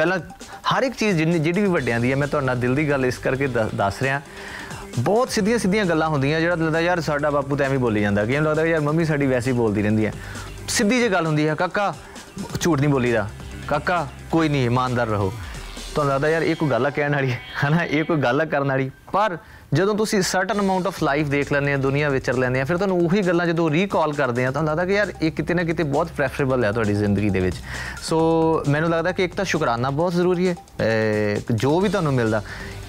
ਪਹਿਲਾਂ 0.00 0.18
ਹਰ 0.72 0.82
ਇੱਕ 0.82 0.96
ਚੀਜ਼ 0.96 1.16
ਜਿੰਨੀ 1.16 1.38
ਜਿਹੜੀ 1.38 1.60
ਵੀ 1.60 1.68
ਵੱਡਿਆਂ 1.68 2.00
ਦੀ 2.00 2.10
ਹੈ, 2.10 2.16
ਮੈਂ 2.16 2.28
ਤੁਹਾਡੇ 2.28 2.46
ਨਾਲ 2.46 2.60
ਦਿਲ 2.60 2.74
ਦੀ 2.74 2.90
ਗੱਲ 2.90 3.06
ਇਸ 3.06 3.18
ਕਰਕੇ 3.18 3.46
ਦ- 3.46 3.70
ਦੱਸ 3.74 4.02
ਰਿਹਾ। 4.02 4.22
ਬਹੁਤ 4.98 5.30
ਸਿੱਧੀਆਂ 5.30 5.58
ਸਿੱਧੀਆਂ 5.58 5.84
ਗੱਲਾਂ 5.84 6.08
ਹੁੰਦੀਆਂ, 6.08 6.40
ਜਿਹੜਾ 6.40 6.54
ਲੱਗਦਾ 6.54 6.80
ਯਾਰ 6.80 7.00
ਸਾਡਾ 7.00 7.30
ਬਾਪੂ 7.30 7.56
ਤਾਂ 7.56 7.66
ਐਵੇਂ 7.66 7.78
ਹੀ 7.78 7.82
ਬੋਲੀ 7.82 8.00
ਜਾਂਦਾ। 8.00 8.24
ਕਿਉਂ 8.24 8.42
ਲੱਗਦਾ 8.42 8.64
ਯਾਰ 8.64 8.80
ਮੰਮੀ 8.80 9.04
ਸਾਡੀ 9.04 9.26
ਵੈਸੇ 9.26 9.50
ਹੀ 9.50 9.56
ਬੋਲਦੀ 9.56 9.82
ਰਹਿੰਦੀ 9.82 10.06
ਹੈ। 10.06 10.12
ਸਿੱਧੀ 10.68 10.98
ਜਿਹੀ 10.98 11.08
ਗੱਲ 11.08 11.26
ਹੁੰਦੀ 11.26 11.48
ਹੈ, 11.48 11.54
ਕਾਕਾ 11.54 11.94
ਝੂਠ 12.60 12.80
ਨਹੀਂ 12.80 12.90
ਬੋਲੀਦਾ। 12.90 13.28
ਕਾਕਾ, 13.68 14.08
ਕੋਈ 14.30 14.48
ਨਹੀਂ, 14.48 14.66
ਇਮਾਨਦਾਰ 14.66 15.06
ਰਹੋ। 15.06 15.32
ਤੁਹਾਨੂੰ 15.94 16.14
ਲੱਗਦਾ 16.14 16.30
ਯਾਰ 16.30 16.42
ਇਹ 16.42 16.56
ਕੋਈ 16.56 16.70
ਗੱਲ 16.70 16.86
ਆ 16.86 16.90
ਕਹਿਣ 16.90 17.12
ਵਾਲੀ? 17.12 17.32
ਹੈ 17.32 17.40
ਹਨਾ, 17.64 17.84
ਇਹ 17.84 18.04
ਕੋਈ 18.04 18.16
ਗੱਲ 18.16 18.40
ਆ 18.40 18.44
ਕਰਨ 18.44 18.68
ਵਾਲੀ? 18.68 18.90
ਪਰ 19.12 19.38
ਜਦੋਂ 19.72 19.94
ਤੁਸੀਂ 19.94 20.22
ਸਰਟਨ 20.22 20.60
ਅਮਾਉਂਟ 20.60 20.86
ਆਫ 20.86 21.02
ਲਾਈਫ 21.02 21.28
ਦੇਖ 21.28 21.52
ਲੈਂਦੇ 21.52 21.72
ਆ, 21.72 21.76
ਦੁਨੀਆ 21.76 22.08
ਵਿਚਰ 22.08 22.36
ਲੈਂਦੇ 22.36 22.60
ਆ, 22.60 22.64
ਫਿਰ 22.64 22.76
ਤੁਹਾਨੂੰ 22.76 23.06
ਉਹੀ 23.06 23.20
ਗੱਲਾਂ 23.20 23.46
ਜਦੋਂ 23.46 23.70
ਰੀਕਾਲ 23.70 24.12
ਕਰਦੇ 24.12 24.46
ਆ 24.46 24.50
ਤਾਂ 24.50 24.62
ਲੱਗਦਾ 24.62 24.84
ਕਿ 24.84 24.92
ਯਾਰ 24.92 25.12
ਇਹ 25.22 25.32
ਕਿਤੇ 25.32 25.54
ਨਾ 25.54 25.64
ਕਿਤੇ 25.64 25.82
ਬਹੁਤ 25.82 26.08
ਪ੍ਰੈਫਰੇਬਲ 26.16 26.64
ਹੈ 26.64 26.72
ਤੁਹਾਡੀ 26.72 26.94
ਜ਼ਿੰਦਗੀ 26.94 27.30
ਦੇ 27.30 27.40
ਵਿੱਚ। 27.40 27.56
ਸੋ 28.02 28.62
ਮੈਨੂੰ 28.68 28.90
ਲੱਗਦਾ 28.90 29.12
ਕਿ 29.12 29.24
ਇੱਕ 29.24 29.34
ਤਾਂ 29.34 29.44
ਸ਼ੁਕਰਾਨਾ 29.44 29.90
ਬਹੁਤ 29.90 30.12
ਜ਼ਰੂਰੀ 30.12 30.48
ਹੈ, 30.48 30.54
ਅਹ, 30.54 31.40
ਜੋ 31.54 31.80
ਵੀ 31.80 31.88
ਤੁਹਾਨੂੰ 31.88 32.14
ਮਿਲਦਾ। 32.14 32.42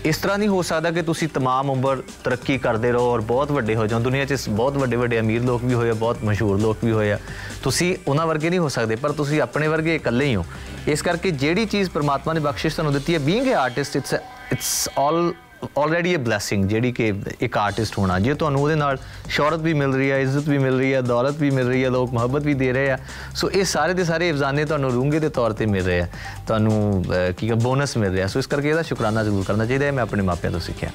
ਇਸ 0.04 0.16
ਤਰ੍ਹਾਂ 0.16 0.38
ਨਹੀਂ 0.38 0.48
ਹੋ 0.48 0.62
ਸਕਦਾ 0.62 0.90
ਕਿ 0.90 1.02
ਤੁਸੀਂ 1.02 1.28
तमाम 1.28 1.70
ਉਮਰ 1.70 2.02
ਤਰੱਕੀ 2.24 2.58
ਕਰਦੇ 2.58 2.92
ਰਹੋ 2.92 3.10
ਔਰ 3.12 3.20
ਬਹੁਤ 3.20 3.52
ਵੱਡੇ 3.52 3.74
ਹੋ 3.74 3.86
ਜਾਓ 3.86 4.00
ਦੁਨੀਆ 4.00 4.24
'ਚ 4.24 4.36
ਬਹੁਤ 4.48 4.76
ਵੱਡੇ 4.76 4.96
ਵੱਡੇ 4.96 5.20
ਅਮੀਰ 5.20 5.42
ਲੋਕ 5.42 5.64
ਵੀ 5.64 5.74
ਹੋਏ 5.74 5.90
ਆ 5.90 5.94
ਬਹੁਤ 5.94 6.24
ਮਸ਼ਹੂਰ 6.24 6.60
ਲੋਕ 6.60 6.84
ਵੀ 6.84 6.92
ਹੋਏ 6.92 7.12
ਆ 7.12 7.18
ਤੁਸੀਂ 7.62 7.96
ਉਹਨਾਂ 8.08 8.26
ਵਰਗੇ 8.26 8.50
ਨਹੀਂ 8.50 8.60
ਹੋ 8.60 8.68
ਸਕਦੇ 8.68 8.96
ਪਰ 8.96 9.12
ਤੁਸੀਂ 9.12 9.40
ਆਪਣੇ 9.40 9.68
ਵਰਗੇ 9.68 9.94
ਇਕੱਲੇ 9.94 10.26
ਹੀ 10.26 10.36
ਹੋ 10.36 10.44
ਇਸ 10.88 11.02
ਕਰਕੇ 11.02 11.30
ਜਿਹੜੀ 11.30 11.66
ਚੀਜ਼ 11.66 11.90
ਪ੍ਰਮਾਤਮਾ 11.90 12.32
ਨੇ 12.32 12.40
ਬਖਸ਼ਿਸ਼ 12.40 12.74
ਤੁਹਾਨੂੰ 12.74 12.92
ਦਿੱਤੀ 12.92 13.14
ਹੈ 13.14 13.18
being 13.18 13.48
a 13.48 13.54
artist 13.54 13.96
it's 13.96 14.14
it's 14.52 14.88
all 14.98 15.32
already 15.77 16.15
a 16.15 16.17
blessing 16.17 16.65
ਜਿਹੜੀ 16.69 16.91
ਕਿ 16.91 17.13
ਇੱਕ 17.41 17.57
ਆਰਟਿਸਟ 17.57 17.97
ਹੋਣਾ। 17.97 18.19
ਜੇ 18.19 18.33
ਤੁਹਾਨੂੰ 18.33 18.61
ਉਹਦੇ 18.61 18.75
ਨਾਲ 18.75 18.97
ਸ਼ੌਹਰਤ 19.29 19.59
ਵੀ 19.59 19.73
ਮਿਲ 19.73 19.93
ਰਹੀ 19.93 20.11
ਹੈ 20.11 20.19
ਇੱਜ਼ਤ 20.19 20.49
ਵੀ 20.49 20.57
ਮਿਲ 20.57 20.77
ਰਹੀ 20.77 20.93
ਹੈ 20.93 21.01
ਦੌਲਤ 21.01 21.35
ਵੀ 21.37 21.49
ਮਿਲ 21.49 21.67
ਰਹੀ 21.67 21.83
ਹੈ 21.83 21.89
ਲੋਕ 21.89 22.13
ਮੁਹੱਬਤ 22.13 22.43
ਵੀ 22.43 22.53
ਦੇ 22.53 22.71
ਰਹੇ 22.73 22.91
ਆ। 22.91 22.97
ਸੋ 23.35 23.51
ਇਹ 23.51 23.63
ਸਾਰੇ 23.65 23.93
ਦੇ 23.93 24.03
ਸਾਰੇ 24.03 24.29
ਇਫਜ਼ਾਨੇ 24.29 24.65
ਤੁਹਾਨੂੰ 24.65 24.91
ਰੂੰਗੇ 24.91 25.19
ਦੇ 25.19 25.29
ਤੌਰ 25.29 25.53
ਤੇ 25.53 25.65
ਮਿਲ 25.65 25.85
ਰਹੇ 25.85 25.99
ਆ। 26.01 26.07
ਤੁਹਾਨੂੰ 26.47 27.03
ਕੀ 27.37 27.51
ਬੋਨਸ 27.51 27.97
ਮਿਲ 27.97 28.11
ਰਿਹਾ। 28.11 28.27
ਸੋ 28.27 28.39
ਇਸ 28.39 28.47
ਕਰਕੇ 28.47 28.69
ਇਹਦਾ 28.69 28.81
ਸ਼ੁਕਰਾਨਾ 28.81 29.23
ਜ਼ਰੂਰ 29.23 29.43
ਕਰਨਾ 29.47 29.65
ਚਾਹੀਦਾ 29.65 29.85
ਹੈ। 29.85 29.91
ਮੈਂ 29.91 30.03
ਆਪਣੇ 30.03 30.23
ਮਾਪਿਆਂ 30.23 30.51
ਤੋਂ 30.51 30.59
ਸਿੱਖਿਆ। 30.59 30.89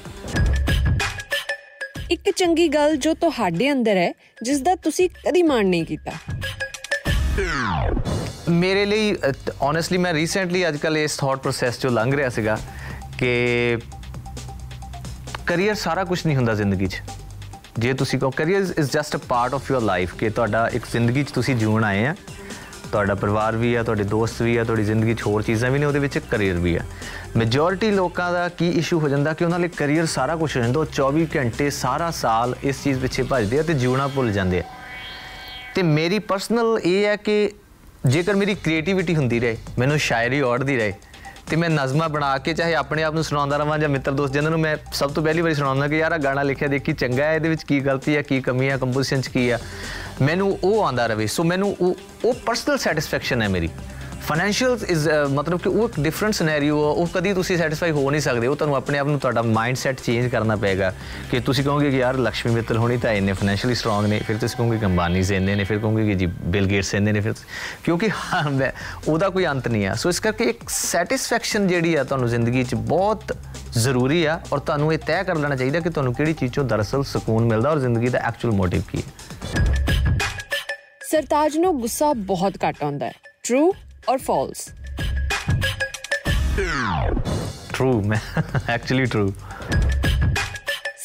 ਇੱਕ 2.11 2.29
ਚੰਗੀ 2.35 2.67
ਗੱਲ 2.67 2.95
ਜੋ 2.97 3.13
ਤੁਹਾਡੇ 3.13 3.71
ਅੰਦਰ 3.71 3.97
ਹੈ 3.97 4.11
ਜਿਸ 4.43 4.61
ਦਾ 4.61 4.75
ਤੁਸੀਂ 4.75 5.09
ਕਦੀ 5.09 5.43
ਮਾਣ 5.43 5.65
ਨਹੀਂ 5.65 5.85
ਕੀਤਾ। 5.85 6.11
ਮੇਰੇ 8.49 8.85
ਲਈ 8.85 9.15
ਓਨੈਸਟਲੀ 9.61 9.97
ਮੈਂ 9.97 10.13
ਰੀਸੈਂਟਲੀ 10.13 10.67
ਅੱਜਕੱਲ 10.67 10.97
ਇਸ 10.97 11.17
ਥਾਟ 11.17 11.39
ਪ੍ਰੋਸੈਸ 11.39 11.79
ਚੋਂ 11.79 11.91
ਲੰਘ 11.91 12.15
ਰਿਹਾ 12.15 12.29
ਸੀਗਾ 12.29 12.57
ਕਿ 13.17 13.77
ਕੈਰੀਅਰ 15.47 15.75
ਸਾਰਾ 15.75 16.03
ਕੁਝ 16.03 16.19
ਨਹੀਂ 16.25 16.35
ਹੁੰਦਾ 16.37 16.53
ਜ਼ਿੰਦਗੀ 16.53 16.87
'ਚ। 16.87 17.01
ਜੇ 17.79 17.93
ਤੁਸੀਂ 17.93 18.19
ਕਹੋ 18.19 18.29
career 18.29 18.61
is 18.77 18.89
just 18.91 19.15
a 19.15 19.19
part 19.19 19.53
of 19.53 19.71
your 19.71 19.81
life 19.81 20.15
ਕਿ 20.15 20.29
ਤੁਹਾਡਾ 20.29 20.67
ਇੱਕ 20.73 20.85
ਜ਼ਿੰਦਗੀ 20.91 21.23
'ਚ 21.23 21.31
ਤੁਸੀਂ 21.31 21.55
ਜਿਉਣ 21.55 21.83
ਆਏ 21.83 22.05
ਆ, 22.05 22.15
ਤੁਹਾਡਾ 22.91 23.15
ਪਰਿਵਾਰ 23.15 23.55
ਵੀ 23.55 23.73
ਆ, 23.75 23.83
ਤੁਹਾਡੇ 23.83 24.03
ਦੋਸਤ 24.03 24.41
ਵੀ 24.41 24.57
ਆ, 24.57 24.63
ਤੁਹਾਡੀ 24.63 24.83
ਜ਼ਿੰਦਗੀ 24.83 25.13
'ਚ 25.13 25.21
ਹੋਰ 25.21 25.41
ਚੀਜ਼ਾਂ 25.41 25.71
ਵੀ 25.71 25.79
ਨੇ, 25.79 25.85
ਉਹਦੇ 25.85 25.99
ਵਿੱਚ 25.99 26.17
ਕੈਰੀਅਰ 26.17 26.55
ਵੀ 26.55 26.75
ਆ। 26.75 26.81
ਮੈਜੋਰਿਟੀ 27.35 27.91
ਲੋਕਾਂ 27.91 28.31
ਦਾ 28.33 28.49
ਕੀ 28.49 28.69
ਇਸ਼ੂ 28.69 28.99
ਹੋ 28.99 29.09
ਜਾਂਦਾ 29.09 29.33
ਕਿ 29.33 29.45
ਉਹਨਾਂ 29.45 29.59
ਲਈ 29.59 29.67
ਕੈਰੀਅਰ 29.67 30.05
ਸਾਰਾ 30.05 30.35
ਕੁਝ 30.35 30.57
ਹੋ 30.57 30.61
ਜਾਂਦਾ, 30.61 30.79
ਉਹ 30.79 30.85
24 30.85 31.25
ਘੰਟੇ 31.35 31.69
ਸਾਰਾ 31.69 32.11
ਸਾਲ 32.11 32.55
ਇਸ 32.63 32.83
ਚੀਜ਼ 32.83 32.99
ਪਿੱਛੇ 32.99 33.23
ਭੱਜਦੇ 33.23 33.59
ਆ 33.59 33.63
ਤੇ 33.63 33.73
ਜਿਉਣਾ 33.73 34.07
ਭੁੱਲ 34.07 34.31
ਜਾਂਦੇ 34.31 34.59
ਆ। 34.59 34.63
ਤੇ 35.75 35.83
ਮੇਰੀ 35.83 36.19
ਪਰਸਨਲ 36.19 36.79
ਇਹ 36.83 37.05
ਹੈ 37.05 37.15
ਕਿ 37.15 37.51
ਜੇਕਰ 38.05 38.35
ਮੇਰੀ 38.35 38.55
ਕ੍ਰੀਏਟੀਵਿਟੀ 38.55 39.15
ਹੁੰਦੀ 39.15 39.39
ਰਹੇ, 39.39 39.57
ਮੈਨੂੰ 39.79 39.99
ਸ਼ਾਇਰੀ 39.99 40.41
ਔੜਦੀ 40.41 40.77
ਰਹੇ 40.77 40.93
ਤੇ 41.49 41.55
ਮੈਂ 41.55 41.69
ਨਜ਼ਮਾਂ 41.69 42.07
ਬਣਾ 42.09 42.37
ਕੇ 42.37 42.53
ਚਾਹੇ 42.53 42.73
ਆਪਣੇ 42.75 43.03
ਆਪ 43.03 43.13
ਨੂੰ 43.13 43.23
ਸੁਣਾਉਂਦਾ 43.23 43.57
ਰਵਾਂ 43.57 43.77
ਜਾਂ 43.79 43.89
ਮਿੱਤਰ 43.89 44.11
ਦੋਸਤ, 44.11 44.33
ਜਿਨ੍ਹਾਂ 44.33 44.51
ਨੂੰ 44.51 44.59
ਮੈਂ 44.59 44.75
ਸਭ 44.93 45.11
ਤੋਂ 45.11 45.23
ਪਹਿਲੀ 45.23 45.41
ਵਾਰੀ 45.41 45.53
ਸੁਣਾਉਂਦਾ 45.53 45.87
ਕਿ 45.87 45.97
ਯਾਰ 45.97 46.11
ਆ 46.11 46.17
ਗਾਣਾ 46.17 46.43
ਲਿਖਿਆ 46.43 46.67
ਦੇਖੀ, 46.67 46.93
ਚੰਗਾ 46.93 47.23
ਹੈ, 47.23 47.35
ਇਹਦੇ 47.35 47.49
ਵਿੱਚ 47.49 47.63
ਕੀ 47.63 47.79
ਗਲਤੀ 47.79 48.15
ਹੈ, 48.15 48.21
ਕੀ 48.21 48.39
ਕਮੀ 48.41 48.69
ਹੈ 48.69 48.77
ਕੰਪੋਜੀਸ਼ਨ 48.77 49.21
'ਚ 49.21 49.27
ਕੀ 49.27 49.49
ਆ 49.49 49.59
ਮੈਨੂੰ 50.21 50.57
ਉਹ 50.63 50.83
ਆਂਦਾ 50.85 51.05
ਰਵੇ 51.07 51.27
ਸੋ 51.27 51.43
ਮੈਨੂੰ 51.43 51.75
ਉਹ 51.81 51.95
ਉਹ 52.25 52.33
ਪਰਸਨਲ 52.45 52.77
ਸੈਟੀਸਫੈਕਸ਼ਨ 52.77 53.41
ਹੈ 53.41 53.47
ਮੇਰੀ। 53.47 53.69
ਫਾਈਨੈਂਸ਼ੀਅਲ 54.27 54.77
ਇਜ਼ 54.89 55.07
ਮਤਲਬ 55.31 55.59
ਕਿ 55.59 55.69
ਉਹ 55.69 55.83
ਇੱਕ 55.85 55.99
ਡਿਫਰੈਂਟ 55.99 56.33
ਸਿਨੈਰੀਓ 56.33 56.81
ਆ 56.83 56.87
ਉਹ 56.91 57.07
ਕਦੀ 57.13 57.33
ਤੁਸੀਂ 57.33 57.57
ਸੈਟੀਸਫਾਈ 57.57 57.91
ਹੋ 57.91 58.09
ਨਹੀਂ 58.11 58.21
ਸਕਦੇ 58.21 58.47
ਉਹ 58.47 58.55
ਤੁਹਾਨੂੰ 58.55 58.75
ਆਪਣੇ 58.75 58.97
ਆਪ 58.99 59.07
ਨੂੰ 59.07 59.19
ਤੁਹਾਡਾ 59.19 59.41
ਮਾਈਂਡ 59.41 59.75
ਸੈਟ 59.77 60.01
ਚੇਂਜ 60.01 60.27
ਕਰਨਾ 60.27 60.55
ਪਏਗਾ 60.55 60.91
ਕਿ 61.31 61.39
ਤੁਸੀਂ 61.39 61.63
ਕਹੋਗੇ 61.63 61.91
ਕਿ 61.91 61.97
ਯਾਰ 61.97 62.17
ਲక్ష్ਮੀ 62.17 62.51
ਮਿੱਤਲ 62.53 62.77
ਹੋਣੀ 62.77 62.97
ਤਾਂ 62.97 63.11
ਇੰਨੇ 63.13 63.33
ਫਾਈਨੈਂਸ਼ੀਅਲੀ 63.33 63.75
ਸਟਰੋਂਗ 63.75 64.05
ਨੇ 64.05 64.19
ਫਿਰ 64.27 64.37
ਤੁਸੀਂ 64.37 64.57
ਕਹੋਗੇ 64.57 64.77
ਕਿ 64.77 64.85
ਅੰਬਾਨੀ 64.85 65.23
ਇੰਨੇ 65.31 65.55
ਨੇ 65.55 65.63
ਫਿਰ 65.63 65.79
ਕਹੋਗੇ 65.79 66.05
ਕਿ 66.05 66.15
ਜੀ 66.15 66.25
ਬਿਲ 66.47 66.67
ਗੇਟਸ 66.67 66.93
ਇੰਨੇ 66.95 67.11
ਨੇ 67.11 67.19
ਫਿਰ 67.21 67.33
ਕਿਉਂਕਿ 67.83 68.09
ਹਾਂ, 68.11 68.43
ਮੈਂ- 68.51 68.71
ਉਹਦਾ 69.07 69.29
ਕੋਈ 69.29 69.45
ਅੰਤ 69.45 69.67
ਨਹੀਂ 69.67 69.85
ਆ 69.87 69.93
ਸੋ 69.95 70.09
ਇਸ 70.09 70.19
ਕਰਕੇ 70.19 70.43
ਇੱਕ 70.45 70.69
ਸੈਟੀਸਫੈਕਸ਼ਨ 70.71 71.67
ਜਿਹੜੀ 71.67 71.95
ਆ 71.95 72.03
ਤੁਹਾਨੂੰ 72.03 72.29
ਜ਼ਿੰਦਗੀ 72.29 72.63
'ਚ 72.63 72.75
ਬਹੁਤ 72.87 73.33
ਜ਼ਰੂਰੀ 73.75 74.23
ਆ 74.25 74.39
ਔਰ 74.53 74.59
ਤੁਹਾਨੂੰ 74.61 74.93
ਇਹ 74.93 74.99
ਤੈਅ 74.99 75.23
ਕਰ 75.23 75.35
ਲੈਣਾ 75.37 75.55
ਚਾਹੀਦਾ 75.55 75.79
ਕਿ 75.79 75.89
ਤੁਹਾਨੂੰ 75.89 76.13
ਕਿਹੜੀ 76.13 76.33
ਚੀਜ਼ 76.33 76.51
'ਚੋਂ 76.53 76.63
ਦਰਅਸਲ 76.65 77.03
ਸਕੂਨ 77.07 77.45
ਮਿਲਦਾ 77.45 77.69
ਔਰ 77.69 77.79
ਜ਼ਿੰਦਗੀ 77.79 78.09
ਦਾ 78.09 78.19
ਐਕਚੁਅਲ 78.19 78.53
ਮੋਟਿਵ 78.55 78.81
ਕੀ 78.91 79.01
ਹੈ 79.01 79.63
ਸਰਤਾਜ 81.09 81.57
ਨੂੰ 81.57 81.79
ਗੁੱਸਾ 81.81 82.13
ਬਹੁਤ 82.27 82.57
ਘੱਟ 82.63 82.83
ਆਉਂਦਾ 82.83 83.05
ਹੈ 83.05 83.13
ਟਰੂ 83.43 83.71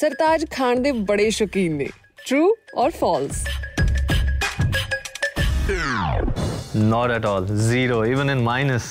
ਸਰਤਾਜ 0.00 0.44
ਖਾਣ 0.50 0.81
ਦੇ 0.81 0.93
ਬੜੇ 1.08 1.28
ਸ਼ੌਕੀਨ 1.31 1.76
ਨੇ 1.76 1.88
true 2.26 2.54
or 2.76 2.90
false 2.90 3.44
Not 6.75 7.10
at 7.10 7.25
all. 7.25 7.46
Zero, 7.64 7.96
even 8.04 8.31
in 8.32 8.40
minus. 8.46 8.84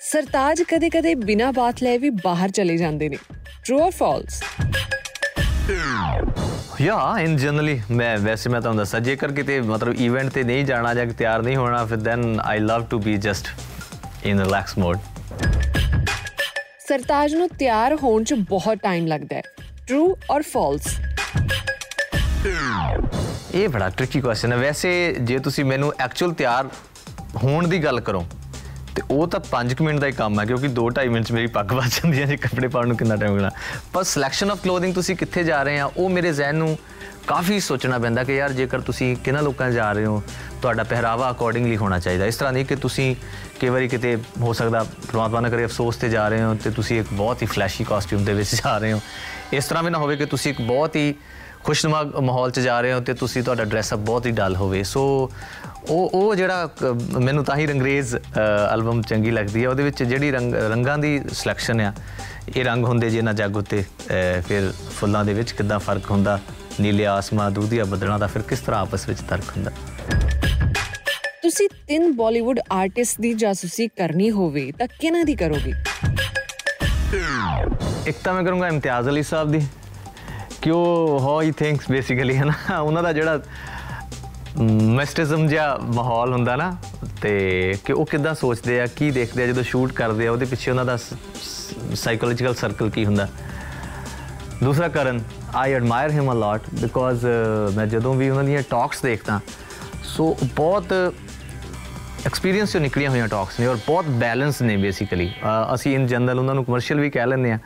Sartaj 0.00 0.62
ਕਦੇ-ਕਦੇ 0.62 1.14
ਬਿਨਾਂ 1.14 1.52
ਬਾਤ 1.52 1.82
ਲਏ 1.82 1.98
ਵੀ 1.98 2.10
ਬਾਹਰ 2.24 2.50
ਚਲੇ 2.50 2.76
ਜਾਂਦੇ 2.76 3.08
ਨੇ 3.08 3.18
ਟਰੂ 3.64 3.80
ਔਰ 3.80 3.90
ਫਾਲਸ 3.90 4.40
ਯਾ 6.80 6.96
ਇਨ 7.20 7.36
ਜਨਰਲੀ 7.36 7.80
ਮੈਂ 7.90 8.16
ਵੈਸੇ 8.18 8.50
ਮੈਂ 8.50 8.60
ਤੁਹਾਨੂੰ 8.60 8.78
ਦੱਸਾਂ 8.78 9.00
ਜੇਕਰ 9.00 9.32
ਕਿਤੇ 9.32 9.60
ਮਤਲਬ 9.60 9.94
ਇਵੈਂਟ 9.94 10.30
ਤੇ 10.30 10.42
ਨਹੀਂ 10.44 10.64
ਜਾਣਾ 10.64 10.92
ਜਾਂ 10.94 11.06
ਤਿਆਰ 11.06 11.42
ਨਹੀਂ 11.42 11.56
ਹੋਣਾ 11.56 11.84
ਫਿਰ 11.84 11.96
then 11.96 12.40
I 12.40 12.58
love 12.58 12.84
to 12.84 12.98
be 12.98 13.16
just 13.16 13.48
in 14.24 14.40
relax 14.40 14.76
mode 14.78 14.98
Sartaj 16.88 17.34
ਨੂੰ 17.34 17.48
ਤਿਆਰ 17.48 17.96
ਹੋਣ 18.02 18.24
'ਚ 18.24 18.34
ਬਹੁਤ 18.48 18.78
ਟਾਈਮ 18.82 19.06
ਲੱਗਦਾ 19.06 19.36
ਹੈ। 19.36 19.42
ਟਰੂ 19.88 20.16
ਔਰ 20.30 20.42
ਫਾਲਸ 20.42 20.86
ਇਹ 23.54 23.68
ਬੜਾ 23.68 23.88
ਟ੍ਰਿਕੀ 23.88 24.20
ਕੁਐਸਚਨ 24.20 24.52
ਹੈ। 24.52 24.56
ਵੈਸੇ 24.56 25.16
ਜੇ 25.20 25.38
ਤੁਸੀਂ 25.38 25.64
ਮੈਨੂੰ 25.64 25.92
ਐਕਚੁਅਲ 26.00 26.32
ਤਿਆਰ 26.32 26.68
ਹੋਣ 27.44 27.68
ਦੀ 27.68 27.82
ਗੱਲ 27.84 28.00
ਕਰੋ 28.00 28.24
ਤੇ 28.96 29.02
ਉਹ 29.10 29.26
ਤਾਂ 29.28 29.40
5 29.50 29.82
ਮਿੰਟ 29.82 30.00
ਦਾ 30.00 30.06
ਹੀ 30.06 30.12
ਕੰਮ 30.12 30.40
ਹੈ, 30.40 30.44
ਕਿਉਂਕਿ 30.44 30.68
2.5 30.68 31.08
ਮਿੰਟ 31.08 31.26
'ਚ 31.26 31.32
ਮੇਰੀ 31.32 31.46
ਪੱਗ 31.46 31.72
ਵੱਜ 31.72 31.90
ਜਾਂਦੀ 31.92 32.20
ਹੈ 32.20 32.26
ਜੇ 32.26 32.36
ਕੱਪੜੇ 32.36 32.68
ਪਾਉਣ 32.68 32.88
ਨੂੰ 32.88 32.96
ਕਿੰਨਾ 32.96 33.16
ਟਾਈਮ 33.16 33.34
ਲੱਗਣਾ। 33.34 33.50
ਪਰ 33.92 34.04
ਸਿਲੈਕਸ਼ਨ 34.04 34.50
ਆਫ 34.50 34.62
ਕਲੋਥਿੰਗ 34.62 34.94
ਤੁਸੀਂ 34.94 35.16
ਕਿੱਥੇ 35.16 35.44
ਜਾ 35.44 35.62
ਰਹੇ 35.62 35.78
ਆ, 35.78 35.90
ਉਹ 35.96 36.08
ਮੇਰੇ 36.08 36.32
ਜ਼ਹਿਨ 36.32 36.56
ਨੂੰ 36.56 36.76
ਕਾਫੀ 37.26 37.58
ਸੋਚਣਾ 37.60 37.98
ਪੈਂਦਾ 37.98 38.24
ਕਿ 38.24 38.36
ਯਾਰ 38.36 38.52
ਜੇਕਰ 38.52 38.80
ਤੁਸੀਂ 38.80 39.16
ਕਿਹਨਾਂ 39.16 39.42
ਲੋਕਾਂ 39.42 39.70
'ਚ 39.70 39.74
ਜਾ 39.74 39.92
ਰਹੇ 39.92 40.04
ਹੋ, 40.06 40.22
ਤੁਹਾਡਾ 40.62 40.82
ਪਹਿਰਾਵਾ 40.82 41.30
ਅਕੋਰਡਿੰਗਲੀ 41.30 41.76
ਹੋਣਾ 41.76 41.98
ਚਾਹੀਦਾ। 41.98 42.26
ਇਸ 42.26 42.36
ਤਰ੍ਹਾਂ 42.36 42.52
ਨਹੀਂ 42.52 42.64
ਕਿ 42.66 42.76
ਤੁਸੀਂ 42.76 43.14
ਕਈ 43.60 43.68
ਵਾਰੀ 43.68 43.88
ਕਿਤੇ 43.88 44.16
ਹੋ 44.40 44.52
ਸਕਦਾ 44.52 44.82
ਪ੍ਰਮਾਤਮਾ 44.82 45.40
ਨਾ 45.40 45.48
ਕਰੇ, 45.48 45.64
ਅਫਸੋਸ 45.64 45.96
ਤੇ 45.96 46.08
ਜਾ 46.08 46.28
ਰਹੇ 46.28 46.42
ਹੋ 46.42 46.54
ਤੇ 46.54 46.70
ਤੁਸੀਂ 46.70 47.00
ਇੱਕ 47.00 47.08
ਬਹੁਤ 47.12 47.42
ਹੀ 47.42 47.46
ਫਲੈਸ਼ੀ 47.46 47.84
ਕਾਸਟਿਊਮ 47.84 48.24
ਦੇ 48.24 48.34
ਵਿੱਚ 48.34 48.54
ਜਾ 48.54 48.78
ਰਹੇ 48.78 48.92
ਹੋ। 48.92 49.00
ਇਸ 49.52 49.64
ਤਰ੍ਹਾਂ 49.64 49.82
ਵੀ 49.84 49.90
ਨਾ 49.90 49.98
ਹੋਵੇ 49.98 50.16
ਕਿ 50.16 50.26
ਤੁਸੀਂ 50.26 50.52
ਇੱਕ 50.52 50.60
ਬਹੁਤ 50.62 50.96
ਹੀ 50.96 51.14
ਖੁਸ਼ਨੁਮਾ 51.66 52.02
ਮਾਹੌਲ 52.22 52.50
'ਚ 52.50 52.60
ਜਾ 52.60 52.80
ਰਹੇ 52.80 52.92
ਹੋ 52.92 53.00
ਤੇ 53.00 53.14
ਤੁਸੀਂ 53.14 53.42
ਤੁਹਾਡਾ 53.42 53.64
ਡਰੈਸ 53.64 53.92
ਅਪ 53.94 53.98
ਬਹੁਤ 54.00 54.26
ਹੀ 54.26 54.30
ਡਲ 54.32 54.56
ਹੋਵੇ। 54.56 54.82
ਸੋ 54.84 55.30
ਉਹ 55.88 56.10
ਉਹ 56.14 56.34
ਜਿਹੜਾ 56.34 56.68
ਮੈਨੂੰ 57.20 57.44
ਤਾਂ 57.44 57.56
ਹੀ 57.56 57.66
ਰੰਗਰੇਜ਼ 57.66 58.14
ਐਲਬਮ 58.72 59.02
ਚੰਗੀ 59.02 59.30
ਲੱਗਦੀ 59.30 59.62
ਹੈ। 59.64 59.68
ਉਹਦੇ 59.68 59.82
ਵਿੱਚ 59.82 60.02
ਜਿਹੜੀ 60.02 60.30
ਰੰਗ 60.30 60.54
ਰੰਗਾਂ 60.72 60.96
ਦੀ 60.98 61.20
ਸਿਲੈਕਸ਼ਨ 61.32 61.80
ਆ 61.80 61.92
ਇਹ 62.56 62.64
ਰੰਗ 62.64 62.84
ਹੁੰਦੇ 62.84 63.10
ਜੇ 63.10 63.22
ਨਾ 63.22 63.32
ਜੱਗ 63.32 63.56
ਉੱਤੇ 63.56 63.84
ਫਿਰ 64.46 64.70
ਫੁੱਲਾਂ 64.90 65.24
ਦੇ 65.24 65.34
ਵਿੱਚ 65.34 65.52
ਕਿੱਦਾਂ 65.52 65.78
ਫ਼ਰਕ 65.78 66.10
ਹੁੰਦਾ 66.10 66.38
ਨੀਲੇ 66.80 67.06
ਆਸਮਾਨ 67.06 67.52
ਦੂਧੀਆ 67.52 67.84
ਬੱਦਲਾਂ 67.84 68.18
ਦਾ 68.18 68.26
ਫਿਰ 68.26 68.42
ਕਿਸ 68.42 68.60
ਤਰ੍ਹਾਂ 68.60 68.80
ਆਪਸ 68.80 69.08
ਵਿੱਚ 69.08 69.20
ਤਰਕ 69.20 69.56
ਹੁੰਦਾ। 69.56 69.70
ਤੁਸੀਂ 71.42 71.68
ਤਿੰਨ 71.88 72.12
ਬਾਲੀਵੁੱਡ 72.16 72.60
ਆਰਟਿਸਟ 72.72 73.20
ਦੀ 73.20 73.32
ਜਾਸੂਸੀ 73.34 73.86
ਕਰਨੀ 73.88 74.30
ਹੋਵੇ 74.30 74.70
ਤਾਂ 74.78 74.86
ਕਿਹਨਾਂ 75.00 75.24
ਦੀ 75.24 75.34
ਕਰੋਗੇ? 75.36 75.72
ਇੱਕ 78.06 78.18
ਤਾਂ 78.24 78.34
ਮੈਂ 78.34 78.42
ਕਰੂੰਗਾ 78.44 78.68
ਇਮਤਿਆਜ਼ 78.68 79.08
ਅਲੀ 79.08 79.22
ਸਾਹਿਬ 79.22 79.52
ਦੀ। 79.52 79.66
ਕਿ 80.66 80.70
ਉਹ 80.70 81.20
ਹਾਊ 81.22 81.40
ਹੀ 81.40 81.50
ਥਿੰਕਸ 81.52 81.90
ਬੇਸਿਕਲੀ 81.90 82.36
ਹੈ 82.36 82.44
ਨਾ 82.44 82.78
ਉਹਨਾਂ 82.78 83.02
ਦਾ 83.02 83.12
ਜਿਹੜਾ 83.12 83.40
ਮਿਸਟਿਜ਼ਮ 84.60 85.46
ਜਿਹਾ 85.48 85.76
ਮਾਹੌਲ 85.94 86.32
ਹੁੰਦਾ 86.32 86.54
ਨਾ, 86.56 86.76
ਤੇ 87.22 87.74
ਕਿ 87.84 87.92
ਉਹ 87.92 88.06
ਕਿੱਦਾਂ 88.06 88.34
ਸੋਚਦੇ 88.34 88.80
ਆ, 88.80 88.86
ਕੀ 88.96 89.10
ਦੇਖਦੇ 89.10 89.42
ਆ, 89.42 89.46
ਜਦੋਂ 89.46 89.62
ਸ਼ੂਟ 89.62 89.92
ਕਰਦੇ 89.92 90.26
ਆ, 90.26 90.30
ਉਹਦੇ 90.30 90.46
ਪਿੱਛੇ 90.46 90.70
ਉਹਨਾਂ 90.70 90.84
ਦਾ 90.84 90.96
ਸਾਈਕੋਲੋਜੀਕਲ 91.94 92.54
ਸਰਕਲ 92.54 92.90
ਕੀ 92.90 93.04
ਹੁੰਦਾ? 93.06 93.28
ਦੂਸਰਾ 94.64 94.88
ਕਰਨ 94.88 95.20
ਆਈ 95.54 95.72
admire 95.72 96.10
him 96.10 96.32
a 96.32 96.34
lot 96.34 96.68
because 96.80 97.26
ਮੈਂ 97.76 97.86
ਜਦੋਂ 97.86 98.14
ਵੀ 98.14 98.30
ਉਹਨਾਂ 98.30 98.44
ਦੀਆਂ 98.44 98.62
ਟਾਕਸ 98.70 99.02
ਦੇਖਦਾ 99.02 99.40
ਸੋ 100.04 100.36
ਬਹੁਤ 100.56 100.92
ਐਕਸਪੀਰੀਅੰਸ 102.24 102.72
ਤੋਂ 102.72 102.80
ਨਿਕਲੀਆਂ 102.80 103.10
ਹੋਈਆਂ 103.10 103.26
ਟਾਕਸ 103.28 103.58
ਨੇ 103.60 103.66
ਔਰ 103.66 103.76
ਬਹੁਤ 103.86 104.06
ਬੈਲੈਂਸ 104.20 104.60
ਨੇ 104.62 104.76
ਬੇਸਿਕਲੀ 104.76 105.30
ਅਸੀਂ 105.74 105.94
ਇਨ 105.94 106.06
ਜਨਰਲ 106.06 106.38
ਉਹਨਾਂ 106.38 106.54
ਨੂੰ 106.54 106.64
ਕਮਰਸ਼ੀਅਲ 106.64 107.00
ਵੀ 107.00 107.10
ਕਹਿ 107.10 107.26
ਲੈਂਦੇ 107.26 107.50
ਆ 107.52 107.58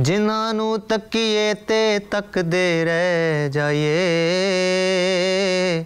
ਜਿਨ੍ਹਾਂ 0.00 0.54
ਨੂੰ 0.54 0.80
ਤੱਕੀਏ 0.80 1.54
ਤੇ 1.54 1.98
ਤੱਕਦੇ 1.98 2.84
ਰਹਿ 2.84 3.50
ਜਾਈਏ। 3.50 5.84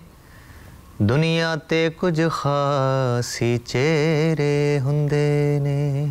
ਦੁਨੀਆ 1.02 1.56
ਤੇ 1.56 1.90
ਕੁਝ 1.90 2.28
ਖਾਸੀ 2.28 3.58
ਚਿਹਰੇ 3.58 4.80
ਹੁੰਦੇ 4.80 5.58
ਨੇ। 5.60 6.08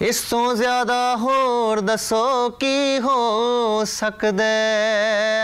ਇਸ 0.00 0.20
ਤੋਂ 0.20 0.54
ਜ਼ਿਆਦਾ 0.54 1.16
ਹੋਰ 1.16 1.80
ਦੱਸੋ 1.80 2.50
ਕੀ 2.50 2.98
ਹੋ 3.00 3.84
ਸਕਦਾ 3.84 4.44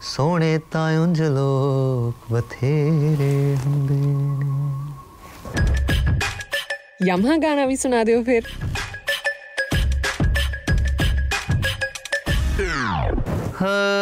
ਸੋਹਣੇ 0.00 0.58
ਤਾਂ 0.58 0.98
ਉਂਝ 0.98 1.22
ਲੋਕ 1.22 2.32
ਬਥੇਰੇ 2.32 3.56
ਹੁੰਦੇ 3.66 3.94
ਨੇ। 3.94 4.46
ਯਮਹਾ 7.06 7.36
ਗਾਣਾ 7.36 7.66
ਵੀ 7.66 7.76
ਸੁਣਾ 7.76 8.04
ਦਿਓ 8.04 8.22
ਫਿਰ। 8.22 8.42
ਹਾਂ, 13.62 13.97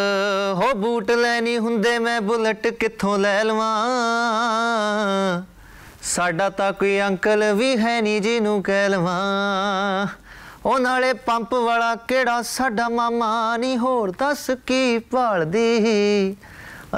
ਹੋ 0.66 0.74
ਬੂਟ 0.74 1.10
ਲੈਣੀ 1.10 1.58
ਹੁੰਦੇ 1.58 1.98
ਮੈਂ 1.98 2.20
ਬੁਲਟ 2.20 2.66
ਕਿੱਥੋਂ 2.66 3.18
ਲੈ 3.18 3.44
ਲਵਾਂ? 3.44 5.42
ਸਾਡਾ 6.02 6.50
ਤਾਂ 6.50 6.72
ਕੋਈ 6.72 7.00
ਅੰਕਲ 7.00 7.52
ਵੀ 7.52 7.76
ਹੈ 7.76 8.00
ਨਹੀਂ 8.00 8.22
ਜਿਹਨੂੰ 8.22 8.62
ਕਹਿ 8.62 8.88
ਲਵਾਂ। 8.88 10.06
ਉਹ 10.66 10.78
ਨਾਲੇ 10.78 11.12
ਪੰਪ 11.12 11.54
ਵਾਲਾ 11.54 11.94
ਕਿਹੜਾ 11.94 12.42
ਸਾਡਾ 12.42 12.88
ਮਾਮਾ 12.88 13.56
ਨਹੀਂ 13.56 13.78
ਹੋਰ 13.78 14.10
ਦੱਸ 14.10 14.50
ਕੀ 14.66 14.98
ਭਾਲਦੀ? 14.98 16.36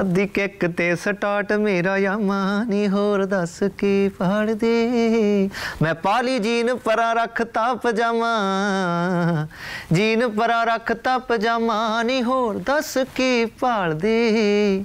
ਅੱਧੀ 0.00 0.26
ਕਿੱਕ 0.26 0.64
ਤੇ 0.66 0.94
ਸਟਾਰਟ 0.96 1.52
ਮੇਰਾ 1.52 1.96
ਯਾਮਾ 1.98 2.64
ਨਹੀਂ 2.64 2.88
ਹੋਰ 2.88 3.24
ਦੱਸ 3.24 3.62
ਕੀ 3.78 4.08
ਭਾਲਦੀ 4.08 5.48
ਮੈਂ 5.82 5.94
ਪਾਲੀ 5.94 6.38
ਜੀਨ 6.38 6.74
ਪਰਾਂ 6.76 7.14
ਰੱਖਤਾ 7.14 7.74
ਪਜਾਮਾ, 7.74 9.46
ਜੀਨ 9.92 10.28
ਪਰਾਂ 10.28 10.64
ਰੱਖਤਾ 10.66 11.18
ਪਜਾਮਾ 11.18 12.02
ਨਹੀਂ 12.02 12.22
ਹੋਰ 12.22 12.58
ਦੱਸ 12.58 12.98
ਕੀ 13.16 13.44
ਭਾਲਦੀ 13.60 14.84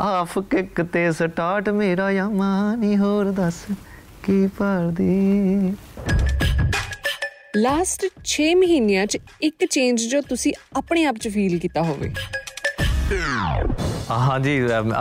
ਆਫ 0.00 0.38
ਕਿੱਕ 0.50 0.80
ਤੇ 0.82 1.10
ਸਟਾਰਟ 1.12 1.68
ਮੇਰਾ 1.68 2.10
ਯਾਮਾ 2.10 2.74
ਨਹੀਂ 2.74 2.96
ਹੋਰ 2.98 3.30
ਦੱਸ 3.32 3.64
ਕੀ 4.22 4.46
ਭਾਲਦੀ 4.58 5.74
ਲਾਸਟ 7.56 8.06
6 8.30 8.46
ਮਹੀਨਿਆਂ 8.56 9.06
'ਚ 9.06 9.18
ਇੱਕ 9.42 9.64
ਚੇਂਜ 9.70 10.06
ਜੋ 10.10 10.20
ਤੁਸੀਂ 10.28 10.52
ਆਪਣੇ 10.76 11.04
ਆਪ 11.04 11.16
'ਚ 11.16 11.28
ਫੀਲ 11.28 11.58
ਕੀਤਾ 11.58 11.82
ਹੋਵੇ। 11.82 12.12
ਹਾਂਜੀ 14.10 14.66
ਅਮ, 14.66 14.92
ਅ, 14.92 14.94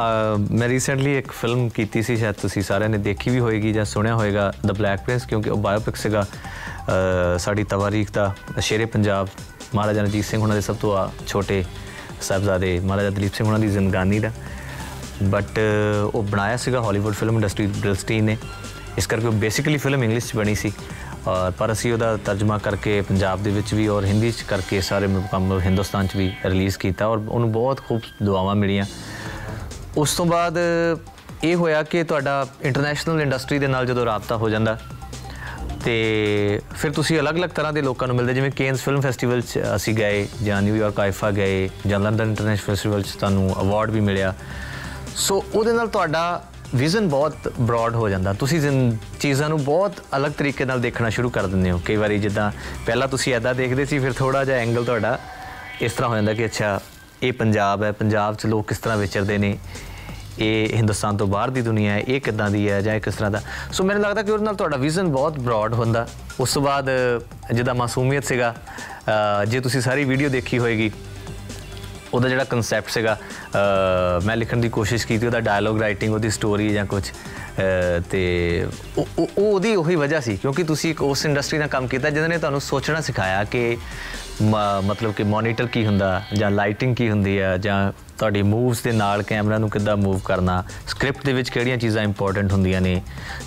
ਮੈਂ 0.52 0.68
ਰੀਸੈਂਟਲੀ 0.70 1.18
ਇੱਕ 1.18 1.32
ਫਿਲਮ 1.32 1.70
ਕੀਤੀ 1.70 2.02
ਸੀ 2.02 2.18
ਸ਼ਾਇਦ 2.18 2.36
ਤੁਸੀਂ 2.36 2.62
ਸਾਰਿਆਂ 2.62 2.90
ਨੇ 2.90 2.98
ਦੇਖੀ 2.98 3.30
ਵੀ 3.30 3.40
ਹੋਏਗੀ 3.40 3.74
ਜਾਂ 3.74 3.86
ਸੁਣਿਆ 3.86 4.16
ਹੋਏਗਾ 4.16 4.54
ਦ 4.66 4.72
ਬਲੈਕ 4.72 5.00
ਪ੍ਰਿੰਸ 5.02 5.26
ਕਿਉਂਕਿ 5.26 5.50
ਉਹ 5.50 5.58
ਬਾਇਓਪਿਕ 5.58 5.96
ਸੀਗਾ 5.96 6.26
ਅ, 7.36 7.38
ਸਾਡੀ 7.38 7.64
ਤਵਾਰੀਖ 7.64 8.12
ਦਾ 8.12 8.36
ਸ਼ੇਰੇ 8.60 8.86
ਪੰਜਾਬ 8.86 9.28
ਮਹਾਰਾਜਾ 9.76 10.02
ਰਣਜੀਤ 10.02 10.26
ਸਿੰਘ 10.26 10.42
ਉਹਨਾਂ 10.42 10.56
ਦੇ 10.56 10.62
ਸਭ 10.62 10.76
ਤੋਂ 10.76 10.98
ਆ- 10.98 11.12
ਛੋਟੇ 11.28 11.66
ਸਾਹਿਬਜ਼ਾਦੇ 12.22 12.80
ਮਹਾਰਾਜਾ 12.80 13.10
ਦਲੀਪ 13.10 13.34
ਸਿੰਘ 13.34 13.48
ਉਹਨਾਂ 13.48 13.60
ਦੀ 13.60 13.68
ਜ਼ਿੰਦਗਾਨੀ 13.68 14.20
ਦਾ। 14.20 14.32
ਬਟ 15.24 15.60
ਉਹ 16.14 16.24
ਬਣਾਇਆ 16.24 16.58
ਸੀਗਾ 16.58 16.82
ਹਾਲੀਵੁੱਡ 16.82 17.16
ਫਿਲਮ 17.16 17.36
ਇੰਡਸਟਰੀ 17.36 17.68
ਬ੍ਰਿਲਸਟੀਨ 17.68 18.24
ਨੇ। 18.24 18.38
ਇਸ 18.98 19.08
ਕਰਕੇ 19.08 19.28
ਉਹ 19.28 19.32
ਬੇਸਿਕਲੀ 19.32 19.78
ਫਿਲਮ 19.78 20.04
ਇੰਗਲਿਸ਼ 20.04 20.34
'ਚ 20.34 20.36
ਬਣੀ 20.36 20.56
ਸੀ। 20.56 20.72
ਔਰ 21.28 21.52
ਪਰ 21.52 21.72
ਅਸੀਂ 21.72 21.92
ਉਹਦਾ 21.94 22.16
ਤਰਜਮਾ 22.26 22.58
ਕਰਕੇ 22.58 23.00
ਪੰਜਾਬ 23.02 23.44
ਦੇ 23.44 23.52
ਵਿੱਚ 23.52 23.74
ਵੀ 23.74 23.88
ਔਰ 23.88 24.06
ਹਿੰਦੀ 24.06 24.32
'ਚ 24.32 24.44
ਕਰਕੇ 24.48 24.82
ਸਾਰੇ 24.82 25.08
ਮੁਕੰਮਲ 25.08 25.62
ਹਿੰਦੁਸਤਾਨ 25.62 26.08
'ਚ 26.08 26.16
ਵੀ 26.16 26.32
ਰਿਲੀਜ਼ 26.46 26.78
ਕੀਤਾ 26.78 27.08
ਔਰ 27.08 27.18
ਉਹਨੂੰ 27.20 27.52
ਬਹੁਤ 27.52 27.82
ਖੂਬ 27.88 28.02
ਦੁਆਵਾਂ 28.24 28.56
ਮਿਲੀਆਂ। 28.56 28.86
ਉਸ 29.98 30.16
ਤੋਂ 30.16 30.26
ਬਾਅਦ 30.26 30.58
ਇਹ 31.44 31.56
ਹੋਇਆ 31.56 31.84
ਕਿ 31.84 32.04
ਤੁਹਾਡਾ 32.04 32.46
ਇੰਟਰਨੈਸ਼ਨਲ 32.62 33.22
ਇੰਡਸਟਰੀ 33.22 33.60
ਦੇ 33.60 33.68
ਨਾਲ 33.68 33.86
ਜਦੋਂ 33.86 34.06
ਰਾਬਤਾ 34.06 34.36
ਹੋ 34.38 34.50
ਜਾਂਦਾ, 34.50 34.78
ਤੇ 35.86 36.60
ਫਿਰ 36.72 36.92
ਤੁਸੀਂ 36.92 37.20
ਅਲੱਗ-ਅਲੱਗ 37.20 37.50
ਤਰ੍ਹਾਂ 37.50 37.74
ਦੇ 37.74 37.82
ਲੋਕਾਂ 37.82 38.08
ਨੂੰ 38.08 38.16
ਮਿਲਦੇ, 38.16 38.34
ਜਿਵੇਂ 38.34 38.52
ਕੇਨਸ 38.52 38.82
ਫਿਲਮ 38.82 39.02
ਫੈਸਟੀਵਲ 39.02 39.42
'ਚ 39.42 39.60
ਅਸੀਂ 39.76 39.94
ਗਏ, 39.96 40.28
ਜਾਂ 40.44 40.62
ਨਿਊਯਾਰਕ 40.62 41.00
ਆਈਫਾ 41.00 41.32
ਗਏ, 41.32 41.70
ਜਾਂ 41.88 42.00
ਲੰਡਨ 42.00 42.30
ਇੰਟਰਨੈਸ਼ਨਲ 42.30 42.66
ਫੈਸਟੀਵਲ 42.66 43.02
'ਚ 43.02 43.16
ਤੁਹਾਨੂੰ 43.20 43.52
ਅਵਾਰਡ 43.62 43.92
ਵੀ 43.92 44.00
ਮਿਲਿਆ। 44.00 44.34
ਸੋ 45.16 45.44
ਉਹਦੇ 45.54 45.74
ਨਾਲ 45.74 45.88
ਤੁਹਾਡਾ 45.88 46.44
ਵਿਜ਼ਨ 46.76 47.10
ਬਹੁਤ 47.10 47.54
ਬ੍ਰੌਡ 47.60 47.96
ਹੋ 47.96 48.10
ਜਾਂਦਾ। 48.10 48.34
ਤੁਸੀਂ 48.34 48.60
ਜ਼ਿੰ- 48.60 48.96
ਚੀਜ਼ਾਂ 49.20 49.50
ਨੂੰ 49.50 49.64
ਬਹੁਤ 49.64 49.94
ਅਲੱਗ 50.18 50.32
ਤਰੀਕੇ 50.32 50.66
ਨਾਲ 50.66 50.82
ਦੇਖਣਾ 50.82 51.10
ਸ਼ੁਰੂ 51.10 51.30
ਕਰ 51.30 51.48
ਦਿੰਦੇ 51.48 51.72
ਹੋ। 51.72 51.82
ਕਈ 51.86 51.96
ਵਾਰੀ 51.96 52.20
ਜਿੱਦਾਂ 52.20 52.52
ਪਹਿਲਾਂ 52.86 53.08
ਤੁਸੀਂ 53.08 53.34
ਐਦਾਂ 53.34 53.56
ਦੇਖਦੇ 53.56 53.86
ਸੀ 53.86 54.00
ਫਿਰ 54.00 54.14
ਥੋੜਾ 54.14 54.46
ਜਿਹਾ 54.46 54.58
ਐਂਗਲ 54.58 54.86
ਤੁਹਾਡਾ 54.86 55.20
ਇਸ 55.82 55.92
ਤਰ੍ਹਾਂ 55.92 56.10
ਹੋ 56.10 56.16
ਜਾਂਦਾ 56.16 56.34
ਕਿ 56.34 56.46
ਅੱਛਾ 56.46 56.80
ਇਹ 57.24 57.34
ਪੰਜਾਬ 57.34 57.84
ਹੈ 57.84 57.92
ਪੰਜਾਬ 57.92 58.36
'ਚ 58.36 58.46
ਲੋਕ 58.46 58.68
ਕਿਸ 58.68 58.78
ਤਰ੍ਹਾਂ 58.78 58.98
ਵਿਚਰਦੇ 58.98 59.38
ਨੇ? 59.38 59.58
ਇਹ 60.40 60.70
ਹਿੰਦੁਸਤਾਨ 60.74 61.18
ਤੋਂ 61.18 61.28
ਬਾਹਰ 61.28 61.50
ਦੀ 61.50 61.62
ਦੁਨੀਆ 61.62 61.94
ਹੈ 61.94 62.00
ਇਹ 62.00 62.22
ਕਿੱਦਾਂ 62.22 62.50
ਦੀ 62.50 62.70
ਹੈ 62.70 62.82
ਜਾਂ 62.82 62.96
ਇਹ 62.96 63.02
ਕਿਸ 63.02 63.16
ਤਰ੍ਹਾਂ 63.16 63.32
ਦਾ? 63.32 63.42
ਸੋ 63.72 63.84
ਮੈਨੂੰ 63.84 64.04
ਲੱਗਦਾ 64.04 64.24
ਕਿ 64.24 64.32
ਉਹਦੇ 64.32 64.46
ਨਾਲ 64.46 64.56
ਤੁਹਾਡਾ 64.56 64.78
ਵਿਜ਼ਨ 64.78 65.08
ਬਹੁਤ 65.08 65.40
ਬ੍ਰੌਡ 65.40 65.74
ਹੁੰਦਾ। 65.74 66.08
ਉਸ 66.40 66.54
ਤੋਂ 66.54 66.62
ਬਾਅਦ 66.62 66.90
ਜਿੱਦਾਂ 67.54 67.76
ਮਾਸੂਮੀਅਤ 67.76 68.26
ਸੀਗਾ 68.26 68.56
ਅ, 69.42 69.46
ਜੇ 69.46 69.60
ਤੁਸੀਂ 69.60 69.82
ਸਾਰੀ 69.82 70.04
ਵੀਡੀਓ 70.04 70.30
ਦੇਖੀ 70.30 70.60
ਹੋਏਗੀ 70.60 70.92
ਉਹਦਾ 72.14 72.30
ਜਿਹੜਾ 72.30 72.44
ਕਨਸੈਪਟ 72.44 72.90
ਸੀਗਾ 72.90 73.14
ਅ, 73.14 74.26
ਮੈਂ 74.26 74.36
ਲਿਖਣ 74.38 74.58
ਦੀ 74.58 74.70
ਕੋਸ਼ਿਸ਼ 74.70 75.08
ਕੀਤੀ 75.08 75.26
ਉਹਦਾ 75.26 75.40
ਡਾਇਲੋਗ 75.40 75.80
ਰਾਈਟਿੰਗ 75.82 76.14
ਉਹਦੀ 76.14 76.30
ਸਟੋਰੀ 76.30 76.70
ਜਾਂ 76.70 76.86
ਕੁਝ 76.86 77.04
ਤੇ 78.12 78.66
ਉਹ 78.98 79.08
ਉਹ- 79.20 79.28
ਉਹ 79.38 79.54
ਉਹਦੀ 79.54 79.76
ਉਹੀ 79.76 79.96
ਵਜ੍ਹਾ 79.96 80.20
ਸੀ, 80.20 80.38
ਕਿਉਂਕਿ 80.38 80.64
ਤੁਸੀਂ 80.64 80.92
ਇੱਕ 80.92 81.02
ਉਸ 81.02 81.26
ਇੰਡਸਟਰੀ 81.26 81.60
ਨਾਲ 81.60 81.68
ਕੰਮ 81.68 81.88
ਕੀਤਾ 81.88 82.10
ਜਿਹਨੇ 82.10 82.38
ਤੁਹਾਨੂੰ 82.38 82.62
ਸੋਚਣਾ 82.62 83.02
ਸਿਖਾਇਆ 83.02 83.44
ਕਿ 83.44 83.78
ਮ- 84.42 84.82
ਮਤਲਬ 84.86 85.14
ਕਿ 85.14 85.24
ਮੋਨੀਟਰ 85.24 85.68
ਕੀ 85.68 85.86
ਹੁੰਦਾ 85.86 86.22
ਜਾਂ 86.34 86.52
ਲਾਈਟਿੰਗ 86.52 86.96
ਕੀ 86.96 87.10
ਹੁੰਦੀ 87.10 87.40
ਹੈ 87.40 87.58
ਜਾਂ 87.58 87.92
ਤੁਹਾਡੀ 88.18 88.42
ਮੂਵਸ 88.42 88.82
ਦੇ 88.82 88.92
ਨਾਲ 88.92 89.24
ਕੈਮਰਾ 89.24 89.58
ਨੂੰ 89.58 89.70
ਕਿੱਦਾਂ 89.70 89.98
ਮੂਵ 89.98 90.20
ਕਰਨਾ। 90.20 90.64
ਸਕ੍ਰਿਪਟ 90.88 91.26
ਦੇ 91.26 91.34
ਵਿੱਚ 91.34 91.50
ਕਿਹੜੀਆਂ 91.50 91.78
ਚੀਜ਼ਾਂ 91.78 92.04
ਇੰਪੋਰਟੈਂਟ 92.04 92.52
ਹੁੰਦੀਆਂ 92.54 92.82
ਨੇ 92.82 93.02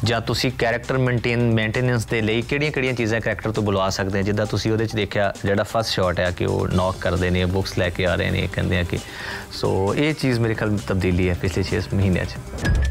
ਜਾਂ 0.04 0.20
ਤੁਸੀਂ 0.20 0.52
ਕੈਰੈਕਟਰ 0.58 0.98
ਮੇਨਟੇਨ 0.98 1.52
ਮੇਨਟੇਨੈਂਸ 1.52 2.06
ਦੇ 2.06 2.20
ਲਈ 2.20 2.42
ਕਿਹੜੀਆਂ-ਕਿਹੜੀਆਂ 2.42 2.92
ਚੀਜ਼ਾਂ 2.92 3.20
ਕੈਰੈਕਟਰ 3.20 3.52
ਤੋਂ 3.52 3.62
ਬੁਲਵਾ 3.62 3.90
ਸਕਦੇ 3.90 4.18
ਆ? 4.18 4.22
ਜਿੱਦਾਂ 4.22 4.46
ਤੁਸੀਂ 4.46 4.72
ਉਹਦੇ 4.72 4.86
'ਚ 4.86 4.94
ਦੇਖਿਆ 4.94 5.32
ਜਿਹੜਾ 5.44 5.62
ਫਸਟ 5.62 5.90
ਸ਼ਾਟ 5.90 6.20
ਹੈ 6.20 6.30
ਕਿ 6.30 6.44
ਉਹ 6.44 6.68
ਨੌਕ 6.68 6.96
ਕਰਦੇ 7.00 7.30
ਨੇ 7.30 7.44
ਬੁక్స్ 7.44 7.72
ਲੈ 7.78 7.88
ਕੇ 7.90 8.06
ਆ 8.06 8.14
ਰਹੇ 8.14 8.30
ਨੇ, 8.30 8.48
ਕਹਿੰਦੇ 8.52 8.78
ਆ 8.78 8.82
ਕਿ 8.82 8.98
ਸੋ 9.52 9.94
ਇਹ 9.94 10.14
ਚੀਜ਼ 10.14 10.40
ਮੇਰੇ 10.40 10.54
ਖਿਆਲ 10.54 10.78
ਤਬਦੀਲੀ 10.88 11.28
ਹੈ 11.28 11.34
ਪਿਛਲੇ 11.34 11.62
6 11.62 11.94
ਮਹੀਨਿਆਂ 11.94 12.24
'ਚ। 12.24 12.85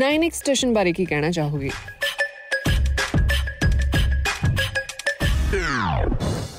9x 0.00 0.30
ਸਟੇਸ਼ਨ 0.32 0.72
ਬਾਰੇ 0.72 0.92
ਕੀ 0.92 1.04
ਕਹਿਣਾ 1.04 1.30
ਚਾਹੋਗੇ? 1.30 1.70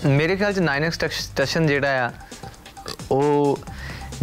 ਮੇਰੇ 0.06 0.36
ਖਿਆਲ 0.36 0.54
ਚ 0.54 0.60
9x 0.60 1.10
ਸਟੇਸ਼ਨ 1.12 1.68
ਜਿਹੜਾ 1.68 2.08
ਆ, 2.08 2.12
ਉਹ 3.12 3.60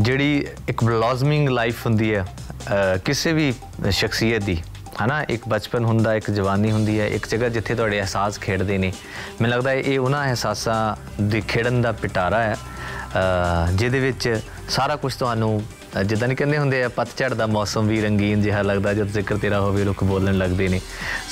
ਜਿਹੜੀ 0.01 0.47
ਇੱਕ 0.69 0.85
ਬਲੌਜ਼ਮਿੰਗ 0.85 1.49
ਲਾਈਫ 1.49 1.87
ਹੁੰਦੀ 1.87 2.15
ਹੈ 2.15 2.25
ਅਹ 2.25 2.99
ਕਿਸੇ 2.99 3.33
ਵੀ 3.33 3.55
ਸ਼ਖਸੀਅਤ 3.91 4.43
ਦੀ, 4.43 4.63
ਹਨਾ? 5.05 5.23
ਇੱਕ 5.23 5.49
ਬਚਪਨ 5.49 5.85
ਹੁੰਦਾ, 5.85 6.15
ਇੱਕ 6.15 6.31
ਜਵਾਨੀ 6.31 6.73
ਹੁੰਦੀ 6.73 7.01
ਹੈ 7.01 7.09
ਇੱਕ 7.09 7.29
ਜਗ੍ਹਾ 7.29 7.49
ਜਿੱਥੇ 7.49 7.75
ਤੁਹਾਡੇ 7.75 8.01
ਅਹਿਸਾਸ 8.01 8.41
ਖੇਡਦੇ 8.41 8.79
ਨੇ। 8.79 8.93
ਮੈਨੂੰ 9.41 9.57
ਲੱਗਦਾ 9.57 9.71
ਹੈ 9.71 9.77
ਇਹ 9.77 9.99
ਉਹਨਾਂ 9.99 10.27
ਅਹਿਸਾਸਾਂ 10.27 10.97
ਦੇ 11.23 11.43
ਖੇਡਣ 11.49 11.81
ਦਾ 11.81 11.93
ਪਿਟਾਰਾ 11.93 12.43
ਹੈ 12.43 12.55
ਅਹ 12.55 13.73
ਜਿਹਦੇ 13.73 14.01
ਵਿੱਚ 14.01 14.41
ਸਾਰਾ 14.69 14.97
ਕੁਝ 14.97 15.15
ਤੁਹਾਨੂੰ 15.15 15.63
ਅਹ 15.63 15.80
ਜਿੱਦਾਂ 16.05 16.29
ਨਹੀਂ 16.29 16.37
ਕਹਿੰਦੇ 16.37 16.59
ਹੁੰਦੇ 16.59 16.83
ਆ 16.85 16.89
ਪਤਝੜ 16.89 17.33
ਦਾ 17.35 17.47
ਮੌਸਮ 17.47 17.87
ਵੀ 17.89 18.01
ਰੰਗੀਨ 18.01 18.43
ਜਿਹਾ 18.43 18.63
ਲੱਗਦਾ, 18.63 18.93
ਜਦ 18.95 19.09
ਜ਼ਿਕਰ 19.09 19.37
ਤੇਰਾ 19.37 19.61
ਹੋਵੇ 19.61 19.85
ਲੋਕ 19.85 20.05
ਬੋਲਣ 20.05 20.39
ਲੱਗਦੇ 20.39 20.69
ਨੇ। 20.69 20.81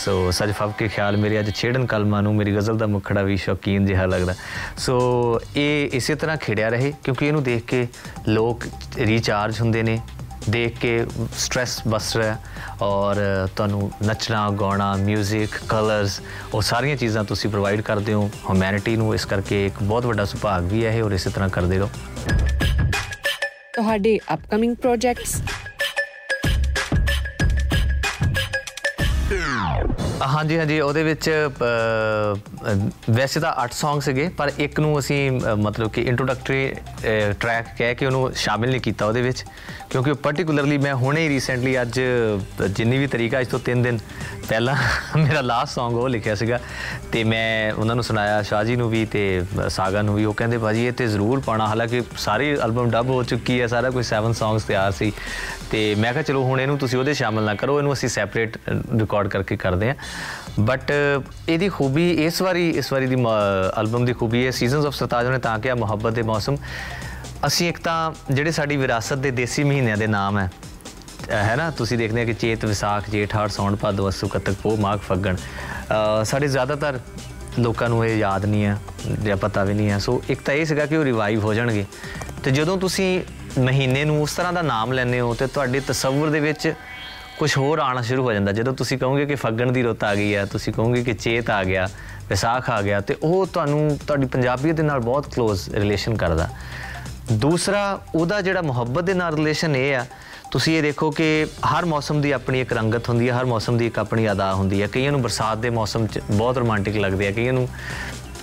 ਸੋ 0.04 0.30
ਸੱਚ 0.30 0.50
ਫੱਬ 0.50 0.72
ਕੇ 0.78 0.88
ਖਿਆਲ, 0.88 1.16
ਮੇਰੇ 1.16 1.40
ਅੱਜ 1.40 1.50
ਛੇੜਨ 1.54 1.86
ਕਲਮਾਂ 1.86 2.22
ਨੂੰ, 2.22 2.34
ਮੇਰੀ 2.34 2.56
ਗਜ਼ਲ 2.56 2.76
ਦਾ 2.78 2.86
ਮੁਖੜਾ 2.86 3.22
ਵੀ 3.22 3.36
ਸ਼ੌਕੀਨ 3.36 3.86
ਜਿਹਾ 3.86 4.06
ਲੱਗਦਾ। 4.06 4.34
ਸੋ 4.78 4.98
ਇਹ 5.56 5.90
ਇਸੇ 5.92 6.14
ਤਰ੍ਹਾਂ 6.14 6.36
ਖਿੜਿਆ 6.36 6.68
ਰਹੇ, 6.68 6.92
ਕਿਉਂਕਿ 7.04 7.26
ਇਹਨੂੰ 7.26 7.42
ਦੇਖ 7.42 7.64
ਕੇ 7.64 7.86
ਲੋਕ 8.28 8.64
ਰੀਚਾਰਜ 8.98 9.60
ਹੁੰਦੇ 9.60 9.82
ਨੇ, 9.82 9.98
ਦੇਖ 10.50 10.78
ਕੇ 10.78 11.06
ਸਟ्रेस 11.38 11.80
ਬਸ 11.88 12.16
ਰਿਹਾ 12.16 12.36
ਔਰ 12.82 13.16
ਤੁਹਾਨੂੰ 13.56 13.90
ਨੱਚਣਾ, 14.02 14.48
ਗਾਉਣਾ 14.50 14.92
뮤직 15.06 15.58
ਕਲਰਸ 15.68 16.20
ਉਹ 16.54 16.62
ਸਾਰੀਆਂ 16.62 16.96
ਚੀਜ਼ਾਂ 16.96 17.24
ਤੁਸੀਂ 17.24 17.50
ਪ੍ਰੋਵਾਈਡ 17.50 17.80
ਕਰਦੇ 17.80 18.14
ਹੋ। 18.14 18.30
ਹਿਊਮੈਨਿਟੀ 18.48 18.96
ਨੂੰ 18.96 19.14
ਇਸ 19.14 19.24
ਕਰਕੇ 19.24 19.66
ਇੱਕ 19.66 19.82
ਬਹੁਤ 19.82 20.06
ਵੱਡਾ 20.06 20.24
ਸੁਭਾਗ 20.24 20.72
ਵੀ 20.72 20.84
ਹੈ 20.84 20.92
ਇਹ, 20.92 21.02
ਔਰ 21.02 21.12
ਇਸੇ 21.12 21.30
ਤਰ੍ਹਾਂ 21.30 21.48
ਕਰਦੇ 21.48 21.78
ਰਹੋ। 21.78 21.90
ਤੁਹਾਡੇ 23.78 24.18
ਅਪਕਮਿੰਗ 24.34 24.74
ਪ੍ਰੋਜੈਕਟਸ 24.76 25.40
ਹਾਂਜੀ 30.38 30.58
ਹਾਂਜੀ 30.58 30.78
ਉਹਦੇ 30.80 31.02
ਵਿੱਚ 31.02 31.28
ਅ, 31.28 31.64
ਅ, 32.64 32.74
ਵੈਸੇ 33.10 33.40
ਤਾਂ 33.40 33.52
8 33.62 33.68
Song 33.76 34.00
ਸੀਗੇ 34.00 34.28
ਪਰ 34.36 34.50
ਇੱਕ 34.58 34.78
ਨੂੰ 34.80 34.98
ਅਸੀਂ 34.98 35.18
ਅ, 35.32 35.54
ਮਤਲਬ 35.58 35.90
ਕਿ 35.90 36.02
ਇੰਟਰੋਡਕਟਰੀ 36.02 36.68
ਟਰੈਕ 37.40 37.66
ਕਹਿ 37.78 37.94
ਕੇ 37.94 38.06
ਉਹਨੂੰ 38.06 38.30
ਸ਼ਾਮਿਲ 38.36 38.70
ਨਹੀਂ 38.70 38.80
ਕੀਤਾ 38.80 39.06
ਉਹਦੇ 39.06 39.22
ਵਿੱਚ 39.22 39.44
ਕਿਉਂਕਿ 39.90 40.12
ਪਾਰਟਿਕੂਲਰਲੀ 40.22 40.78
ਮੈਂ 40.78 40.94
ਹੁਣੇ 40.94 41.20
ਹੀ 41.20 41.28
ਰੀਸੈਂਟਲੀ 41.28 41.80
ਅੱਜ 41.82 42.00
ਜਿੰਨੀ 42.68 42.98
ਵੀ 42.98 43.06
ਤਰੀਕ 43.06 43.34
ਆ 43.34 43.40
ਅੱਜ 43.40 43.48
ਤੋਂ 43.48 43.58
3 43.70 43.82
ਦਿਨ 43.82 43.98
ਪਹਿਲਾਂ 44.48 44.74
ਮੇਰਾ 45.16 45.40
ਲਾਸਟ 45.40 45.78
Song 45.78 45.94
ਉਹ 45.94 46.08
ਲਿਖਿਆ 46.08 46.34
ਸੀਗਾ 46.34 46.58
ਤੇ 47.12 47.24
ਮੈਂ 47.24 47.72
ਉਹਨਾਂ 47.72 47.94
ਨੂੰ 47.94 48.04
ਸੁਣਾਇਆ 48.04 48.42
ਸ਼ਾਹ 48.42 48.64
ਜੀ 48.64 48.76
ਨੂੰ 48.76 48.88
ਵੀ 48.90 49.04
ਤੇ 49.06 49.22
ਸਾਗਾ 49.68 50.02
ਨੂੰ 50.02 50.14
ਵੀ 50.14 50.24
ਉਹ 50.24 50.34
ਕਹਿੰਦੇ 50.34 50.58
ਭਾਜੀ 50.58 50.86
ਇਹ 50.86 50.92
ਤੇ 50.92 51.06
ਜ਼ਰੂਰ 51.06 51.40
ਪਾਣਾ 51.40 51.66
ਹਾਲਾਂਕਿ 51.66 52.02
ਸਾਰੀ 52.18 52.50
ਐਲਬਮ 52.54 52.90
ਡਬ 52.90 53.10
ਹੋ 53.10 53.22
ਚੁੱਕੀ 53.24 53.60
ਹੈ 53.60 53.66
ਸਾਰਾ 53.66 53.90
ਕੁਝ 53.90 54.06
7 54.06 54.30
Songs 54.42 54.66
ਤਿਆਰ 54.66 54.92
ਸੀ 54.92 55.12
ਤੇ 55.70 55.94
ਮੈਂ 55.94 56.12
ਕਿਹਾ 56.12 56.22
ਚਲੋ 56.22 56.42
ਹੁਣ 56.44 56.60
ਇਹਨੂੰ 56.60 56.78
ਤੁਸੀਂ 56.78 56.98
ਉਹਦੇ 56.98 57.14
ਸ਼ਾਮਿਲ 57.14 57.44
ਨਾ 57.44 57.54
ਕਰੋ 57.54 57.78
ਇਹਨੂੰ 57.78 57.92
ਅਸੀਂ 57.92 58.08
ਸੈਪਰੇਟ 58.08 58.56
ਰਿਕਾਰਡ 58.68 59.28
ਕਰਕੇ 59.28 59.56
ਕਰਦੇ 59.56 59.88
ਹਾਂ। 59.88 59.94
ਬਟ 60.60 60.92
uh, 61.18 61.24
ਇਹਦੀ 61.48 61.68
ਖੂਬੀ 61.68 62.24
ਇਸ 62.24 62.42
ਵਾਰੀ 62.42 62.70
ਇਸ 62.70 62.92
ਵਾਰੀ 62.92 63.06
ਦੀ 63.06 63.16
ਐਲਬਮ 63.78 64.04
ਦੀ 64.04 64.12
ਖੂਬੀ 64.12 64.46
ਹੈ 64.46 64.50
ਸੀਜ਼ਨਸ 64.50 64.86
ਆਫ 64.86 64.94
ਸਰਤਾਜ 64.94 65.26
ਨੇ 65.26 65.38
ਤਾਂ 65.38 65.58
ਕਿਹਾ 65.58 65.74
ਮੁਹੱਬਤ 65.74 66.12
ਦੇ 66.12 66.22
ਮੌਸਮ। 66.22 66.56
ਅਸੀਂ 67.46 67.68
ਇੱਕ 67.68 67.80
ਤਾਂ 67.80 68.12
ਜਿਹੜੇ 68.30 68.50
ਸਾਡੀ 68.50 68.76
ਵਿਰਾਸਤ 68.76 69.12
ਦੇ 69.12 69.30
ਦੇਸੀ 69.30 69.64
ਮਹੀਨਿਆਂ 69.64 69.96
ਦੇ 69.96 70.06
ਨਾਮ 70.06 70.38
ਹੈ, 70.38 70.50
ਅਹ, 71.28 71.32
ਹੈ 71.32 71.56
ਨਾ? 71.56 71.70
ਤੁਸੀਂ 71.70 71.98
ਦੇਖਦੇ 71.98 72.22
ਆ 72.22 72.24
ਕਿ 72.24 72.32
ਚੇਤ 72.32 72.64
ਵਿਸਾਖ, 72.64 73.10
ਜੇਠ 73.10 73.36
ਹਾੜ 73.36 73.48
ਸੌਣ 73.48 73.76
ਭਾਦੋ, 73.76 74.08
ਅਸੂ 74.08 74.28
ਕੱਤਕ 74.28 74.52
ਪੋ 74.52 74.76
ਮਾਘ, 74.76 74.96
ਫੱਗਣ। 74.96 75.36
ਅਹ, 75.36 76.24
ਸਾਡੇ 76.24 76.48
ਜ਼ਿਆਦਾਤਰ 76.48 77.00
ਲੋਕਾਂ 77.58 77.88
ਨੂੰ 77.88 78.06
ਇਹ 78.06 78.16
ਯਾਦ 78.16 78.44
ਨਹੀਂ 78.44 78.64
ਹੈ, 78.64 78.76
ਜਾਂ 79.22 79.36
ਪਤਾ 79.36 79.64
ਵੀ 79.64 79.74
ਨਹੀਂ 79.74 79.90
ਹੈ। 79.90 79.98
ਸੋ 79.98 80.22
ਇੱਕ 80.28 80.42
ਤਾਂ 80.42 80.54
ਇਹ 80.54 80.64
ਸੀਗਾ 80.64 80.86
ਕਿ 80.86 80.96
ਉਹ 80.96 81.04
ਰਿਵਾਈਵ 81.04 81.44
ਹੋ 81.44 81.54
ਜਾਣਗੇ। 81.54 81.86
ਤੇ 82.44 82.50
ਜਦੋਂ 82.50 82.78
ਤੁਸੀਂ 82.78 83.22
ਮਹੀਨੇ 83.58 84.04
ਨੂੰ 84.04 84.22
ਉਸ 84.22 84.32
ਤਰ੍ਹਾਂ 84.32 84.52
ਦਾ 84.52 84.62
ਨਾਮ 84.62 84.92
ਲੈਂਦੇ 84.92 85.20
ਹੋ 85.20 85.34
ਤੇ 85.34 85.46
ਤੁਹਾਡੇ 85.46 85.80
ਤਸੱਵੁਰ 85.80 86.30
ਦੇ 86.30 86.40
ਵਿੱਚ 86.40 86.74
ਕੁਝ 87.38 87.56
ਹੋਰ 87.58 87.78
ਆਉਣਾ 87.78 88.02
ਸ਼ੁਰੂ 88.02 88.22
ਹੋ 88.22 88.32
ਜਾਂਦਾ। 88.32 88.52
ਜਦੋਂ 88.52 88.72
ਤੁਸੀਂ 88.74 88.98
ਕਹੋਗੇ 88.98 89.26
ਕਿ 89.26 89.34
ਫੱਗਣ 89.34 89.72
ਦੀ 89.72 89.82
ਰੁੱਤ 89.82 90.04
ਆ 90.04 90.14
ਗਈ 90.14 90.34
ਹੈ 90.34 90.44
ਤੁਸੀਂ 90.44 90.72
ਕਹੋਗੇ 90.72 91.02
ਕਿ 91.04 91.12
ਚੇਤ 91.14 91.50
ਆ 91.50 91.62
ਗਿਆ, 91.64 91.88
ਵਿਸਾਖ 92.28 92.70
ਆ 92.70 92.80
ਗਿਆ, 92.82 93.00
ਤੇ 93.00 93.16
ਉਹ 93.22 93.46
ਤੁਹਾਨੂੰ 93.46 93.98
ਤੁਹਾਡੀ 94.06 94.26
ਪੰਜਾਬੀਅਤ 94.26 94.76
ਦੇ 94.76 94.82
ਨਾਲ 94.82 95.00
ਬਹੁਤ 95.00 95.26
ক্লোਜ਼ 95.26 95.68
ਰਿਲੇਸ਼ਨ 95.74 96.16
ਕਰਦਾ। 96.16 96.48
ਦੂਸਰਾ, 97.32 98.00
ਉਹਦਾ 98.14 98.40
ਜਿਹੜਾ 98.40 98.62
ਮੁਹੱਬਤ 98.62 99.04
ਦੇ 99.04 99.14
ਨਾਲ 99.14 99.34
ਰਿਲੇਸ਼ਨ 99.34 99.76
ਇਹ 99.76 99.96
ਆ, 99.96 100.04
ਤੁਸੀਂ 100.50 100.76
ਇਹ 100.76 100.82
ਦੇਖੋ 100.82 101.10
ਕਿ 101.10 101.46
ਹਰ 101.66 101.84
ਮੌਸਮ 101.84 102.20
ਦੀ 102.20 102.30
ਆਪਣੀ 102.32 102.60
ਇੱਕ 102.60 102.72
ਰੰਗਤ 102.72 103.08
ਹੁੰਦੀ 103.08 103.28
ਹੈ 103.28 103.38
ਹਰ 103.40 103.44
ਮੌਸਮ 103.44 103.76
ਦੀ 103.78 103.86
ਇੱਕ 103.86 103.98
ਆਪਣੀ 103.98 104.30
ਅਦਾ 104.30 104.52
ਹੁੰਦੀ 104.54 104.82
ਹੈ 104.82 104.86
ਕਈਆਂ 104.86 105.12
ਨੂੰ 105.12 105.22
ਬਰਸਾਤ 105.22 105.58
ਦੇ 105.58 105.70
ਮੌਸਮ 105.70 106.06
'ਚ 106.06 106.20
ਬਹੁਤ 106.30 106.58
ਰੋਮਾਂਟਿਕ 106.58 106.96
ਲੱਗਦੇ 106.96 107.28
ਆ, 107.28 107.30
ਕਈਆਂ 107.30 107.52
ਨੂੰ 107.52 107.68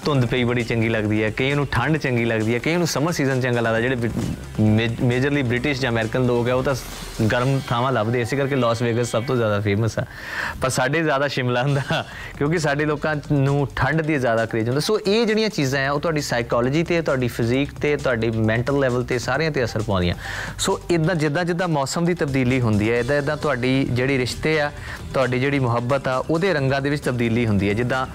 ਧੁੰਦ 0.05 0.25
ਪਈ 0.25 0.43
ਬੜੀ 0.43 0.63
ਚੰਗੀ 0.63 0.89
ਲੱਗਦੀ 0.89 1.21
ਹੈ, 1.23 1.29
ਕਈਆਂ 1.29 1.55
ਨੂੰ 1.55 1.65
ਠੰਡ 1.67 1.97
ਚੰਗੀ 1.97 2.25
ਲੱਗਦੀ 2.25 2.53
ਹੈ, 2.53 2.59
ਕਈਆਂ 2.59 2.77
ਨੂੰ 2.77 2.87
ਸਮਰ 2.87 3.11
ਸੀਜ਼ਨ 3.11 3.41
ਚੰਗਾ 3.41 3.61
ਲੱਗਦਾ, 3.61 3.81
ਜਿਹੜੇ 3.81 4.09
ਮੇਜਰਲੀ 5.01 5.41
ਬ੍ਰਿਟਿਸ਼ 5.41 5.81
ਜਾਂ 5.81 5.91
ਅਮਰੀਕਨ 5.91 6.25
ਲੋਕ 6.25 6.49
ਆ, 6.49 6.55
ਉਹ 6.55 6.63
ਤਾਂ 6.63 6.75
ਗਰਮ 7.31 7.59
ਥਾਵਾਂ 7.67 7.91
ਲੱਭਦੇ, 7.91 8.21
ਇਸੇ 8.21 8.37
ਕਰਕੇ 8.37 8.55
ਲਾਸ 8.55 8.81
ਵੇਗਸ 8.81 9.11
ਸਭ 9.11 9.23
ਤੋਂ 9.23 9.35
ਜ਼ਿਆਦਾ 9.35 9.59
ਫੇਮਸ 9.59 9.97
ਆ। 9.99 10.05
ਪਰ 10.61 10.69
ਸਾਡੇ 10.69 11.01
ਜ਼ਿਆਦਾ 11.03 11.27
ਸ਼ਿਮਲਾ 11.27 11.63
ਹੁੰਦਾ, 11.63 12.03
ਕਿਉਂਕਿ 12.37 12.59
ਸਾਡੇ 12.59 12.85
ਲੋਕਾਂ 12.85 13.15
ਨੂੰ 13.31 13.67
ਠੰਡ 13.75 14.01
ਦੀ 14.01 14.17
ਜ਼ਿਆਦਾ 14.17 14.45
ਕਰੇਜ 14.45 14.67
ਹੁੰਦਾ। 14.67 14.79
ਸੋ 14.79 14.99
ਇਹ 14.99 15.25
ਜਿਹੜੀਆਂ 15.25 15.49
ਚੀਜ਼ਾਂ 15.49 15.85
ਆ, 15.87 15.91
ਉਹ 15.91 15.99
ਤੁਹਾਡੀ 15.99 16.21
ਸਾਈਕੋਲੋਜੀ 16.21 16.83
ਤੇ, 16.83 17.01
ਤੁਹਾਡੀ 17.01 17.27
ਫਿਜ਼ੀਕ 17.27 17.73
ਤੇ, 17.73 17.95
ਤੁਹਾਡੀ 17.97 18.29
ਮੈਂਟਲ 18.31 18.79
ਲੈਵਲ 18.79 19.03
ਤੇ 19.03 19.19
ਸਾਰਿਆਂ 19.19 19.51
ਤੇ 19.51 19.63
ਅਸਰ 19.63 19.81
ਪਾਉਂਦੀਆਂ। 19.81 20.15
ਸੋ 20.59 20.79
ਇਦਾਂ 20.91 21.15
ਜਿੱਦਾਂ 21.15 21.45
ਜਿੱਦਾਂ 21.45 21.67
ਮੌਸਮ 21.67 22.05
ਦੀ 22.05 22.13
ਤਬਦੀਲੀ 22.13 22.61
ਹੁੰਦੀ 22.61 22.91
ਹੈ 22.91 22.99
ਇਦਾਂ 22.99 23.17
ਇਦਾਂ 23.17 23.37
ਤੁਹਾਡੀ 23.37 23.73
ਜਿਹੜੀ 23.91 24.17
ਰਿਸ਼ਤੇ 24.17 24.59
ਆ, 24.61 24.71
ਤੁਹਾਡੀ 25.13 25.39
ਜਿਹੜੀ 25.39 25.59
ਮੁਹੱਬਤ 25.59 26.07
ਆ, 26.07 26.17
ਉਹਦੇ 26.29 26.53
ਰੰਗਾਂ 26.53 26.81
ਦੇ 26.81 26.89
ਵਿੱਚ 26.89 27.03
ਤਬਦੀਲੀ 27.03 27.45
ਹੁੰਦੀ 27.47 27.69
ਹੈ। 27.69 27.73
ਜਿੱਦਾਂ 27.73 28.05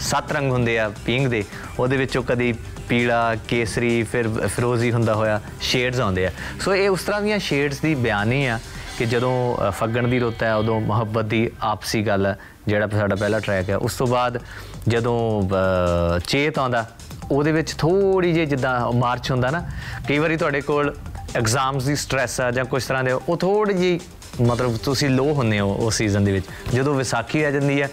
ਸੱਤ 0.00 0.32
ਰੰਗ 0.32 0.52
ਹੁੰਦੇ 0.52 0.78
ਆ 0.78 0.88
ਪਿੰਗ 1.06 1.26
ਦੇ। 1.26 1.44
ਉਹਦੇ 1.78 1.96
ਵਿੱਚੋਂ 1.96 2.22
ਕਦੀ 2.22 2.52
ਪੀਲਾ 2.88 3.34
ਕੇਸਰੀ 3.48 4.02
ਫਿਰ 4.02 4.28
ਫਿਰੋਜ਼ੀ 4.28 4.92
ਹੁੰਦਾ 4.92 5.14
ਹੋਇਆ 5.14 5.40
ਸ਼ੇਡਸ 5.60 6.00
ਆਉਂਦੇ 6.00 6.26
ਆ। 6.26 6.30
ਸੋ 6.60 6.74
ਇਹ 6.74 6.88
ਉਸ 6.90 7.02
ਤਰ੍ਹਾਂ 7.02 7.22
ਦੀਆਂ 7.22 7.38
ਸ਼ੇਡਸ 7.38 7.80
ਦੀ 7.80 7.94
ਬਿਆਨੀ 7.94 8.46
ਆ 8.46 8.58
ਕਿ 8.98 9.06
ਜਦੋਂ 9.06 9.56
ਅ, 9.68 9.70
ਫੱਗਣ 9.70 10.08
ਦੀ 10.08 10.18
ਰੁੱਤ 10.18 10.42
ਹੈ 10.42 10.54
ਉਦੋਂ 10.54 10.80
ਮੁਹੱਬਤ 10.80 11.24
ਦੀ 11.24 11.50
ਆਪਸੀ 11.62 12.02
ਗੱਲ 12.06 12.26
ਹੈ, 12.26 12.38
ਜਿਹੜਾ 12.66 12.88
ਸਾਡਾ 12.88 13.16
ਪਹਿਲਾ 13.16 13.38
ਟਰੈਕ 13.38 13.70
ਹੈ 13.70 13.76
ਉਸ 13.76 13.94
ਤੋਂ 13.94 14.06
ਬਾਅਦ 14.06 14.38
ਜਦੋਂ 14.88 15.42
ਅ, 15.42 16.18
ਚੇਤ 16.18 16.58
ਆਉਂਦਾ 16.58 16.86
ਉਹਦੇ 17.30 17.52
ਵਿੱਚ 17.52 17.74
ਥੋੜੀ 17.78 18.32
ਜਿਹੀ 18.32 18.46
ਜਿੱਦਾਂ 18.46 18.92
ਮਾਰਚ 18.92 19.30
ਹੁੰਦਾ 19.30 19.50
ਨਾ 19.50 19.64
ਕਈ 20.08 20.18
ਵਾਰੀ 20.18 20.36
ਤੁਹਾਡੇ 20.36 20.60
ਕੋਲ 20.60 20.94
ਐਗਜ਼ਾਮਸ 21.36 21.84
ਦੀ 21.84 21.96
ਸਟ੍ਰੈਸ 21.96 22.40
ਆ 22.40 22.50
ਜਾਂ 22.50 22.64
ਕੁਝ 22.64 22.84
ਤਰ੍ਹਾਂ 22.84 23.04
ਦੇ 23.04 23.12
ਉਹ 23.12 23.36
ਥੋੜੀ 23.36 23.74
ਜਿਹੀ 23.74 24.00
ਮਤਲਬ 24.42 24.76
ਤੁਸੀਂ 24.76 25.08
ਲੋ 25.10 25.32
ਹੁੰਦੇ 25.32 25.60
ਹੋ 25.60 25.74
ਉਸ 25.74 25.94
ਸੀਜ਼ਨ 25.94 26.24
ਦੇ 26.24 26.32
ਵਿੱਚ। 26.32 26.46
ਜਦੋਂ 26.74 26.94
ਵਿਸਾਖੀ 26.94 27.42
ਆ 27.42 27.50
ਜਾਂਦੀ 27.50 27.82
ਹੈ 27.82 27.88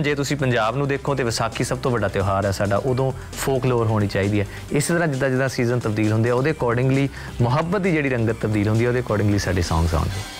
ਜੇ 0.00 0.14
ਤੁਸੀਂ 0.14 0.36
ਪੰਜਾਬ 0.36 0.76
ਨੂੰ 0.76 0.88
ਦੇਖੋ 0.88 1.14
ਤੇ 1.14 1.22
ਵਿਸਾਖੀ 1.22 1.64
ਸਭ 1.64 1.78
ਤੋਂ 1.78 1.90
ਵੱਡਾ 1.90 2.08
ਤਿਉਹਾਰ 2.08 2.46
ਹੈ 2.46 2.50
ਸਾਡਾ, 2.50 2.76
ਉਦੋਂ 2.76 3.12
ਫੋਕਲੋਰ 3.32 3.86
ਹੋਣੀ 3.86 4.06
ਚਾਹੀਦੀ 4.06 4.40
ਹੈ। 4.40 4.46
ਇਸੇ 4.72 4.94
ਤਰ੍ਹਾਂ 4.94 5.08
ਜਿੱਦਾਂ 5.08 5.30
ਜਿੱਦਾਂ 5.30 5.48
ਸੀਜ਼ਨ 5.48 5.78
ਤਬਦੀਲ 5.78 6.12
ਹੁੰਦੇ 6.12 6.30
ਆ, 6.30 6.34
ਉਹਦੇ 6.34 6.50
ਅਕੋਰਡਿੰਗਲੀ 6.50 7.08
ਮੁਹੱਬਤ 7.40 7.80
ਦੀ 7.80 7.92
ਜਿਹੜੀ 7.92 8.08
ਰੰਗਤ 8.08 8.36
ਤਬਦੀਲ 8.40 8.68
ਹੁੰਦੀ 8.68 8.84
ਹੈ, 8.84 8.88
ਉਹਦੇ 8.88 9.00
ਅਕੋਰਡਿੰਗਲੀ 9.00 9.38
ਸਾਡੇ 9.38 9.62
ਸੌਂਗਸ 9.62 9.94
ਆਉਂਦੇ 9.94 10.39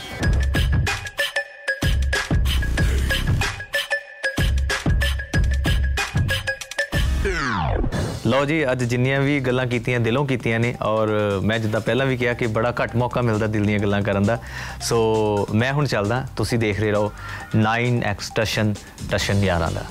ਲਓ 8.40 8.46
ਜੀ, 8.46 8.60
ਅੱਜ 8.72 8.82
ਜਿੰਨੀਆਂ 8.84 9.20
ਵੀ 9.20 9.38
ਗੱਲਾਂ 9.40 9.66
ਕੀਤੀਆਂ, 9.66 10.00
ਦਿਲੋਂ 10.00 10.24
ਕੀਤੀਆਂ 10.26 10.60
ਨੇ 10.60 10.74
ਔਰ 10.82 11.08
ਮੈਂ 11.44 11.58
ਜਿੱਦਾਂ 11.58 11.80
ਪਹਿਲਾਂ 11.80 12.06
ਵੀ 12.06 12.16
ਕਿਹਾ 12.16 12.32
ਕਿ 12.34 12.46
ਬੜਾ 12.46 12.72
ਘੱਟ 12.82 12.96
ਮੌਕਾ 12.96 13.22
ਮਿਲਦਾ 13.22 13.46
ਦਿਲ 13.46 13.64
ਦੀਆਂ 13.64 13.78
ਗੱਲਾਂ 13.78 14.00
ਕਰਨ 14.02 14.22
ਦਾ। 14.22 14.38
ਸੋ 14.82 15.46
ਮੈਂ 15.54 15.72
ਹੁਣ 15.72 15.86
ਚੱਲਦਾ, 15.86 16.24
ਤੁਸੀਂ 16.36 16.58
ਦੇਖ 16.58 16.80
ਰਹੇ 16.80 16.90
ਰਹੋ 16.90 17.12
9x 17.56 18.32
ਟਸ਼ਨ 18.34 18.74
ਟਸ਼ਨ 19.10 19.44
ਯਾਰਾਂ 19.44 19.70
ਦਾ। 19.70 19.84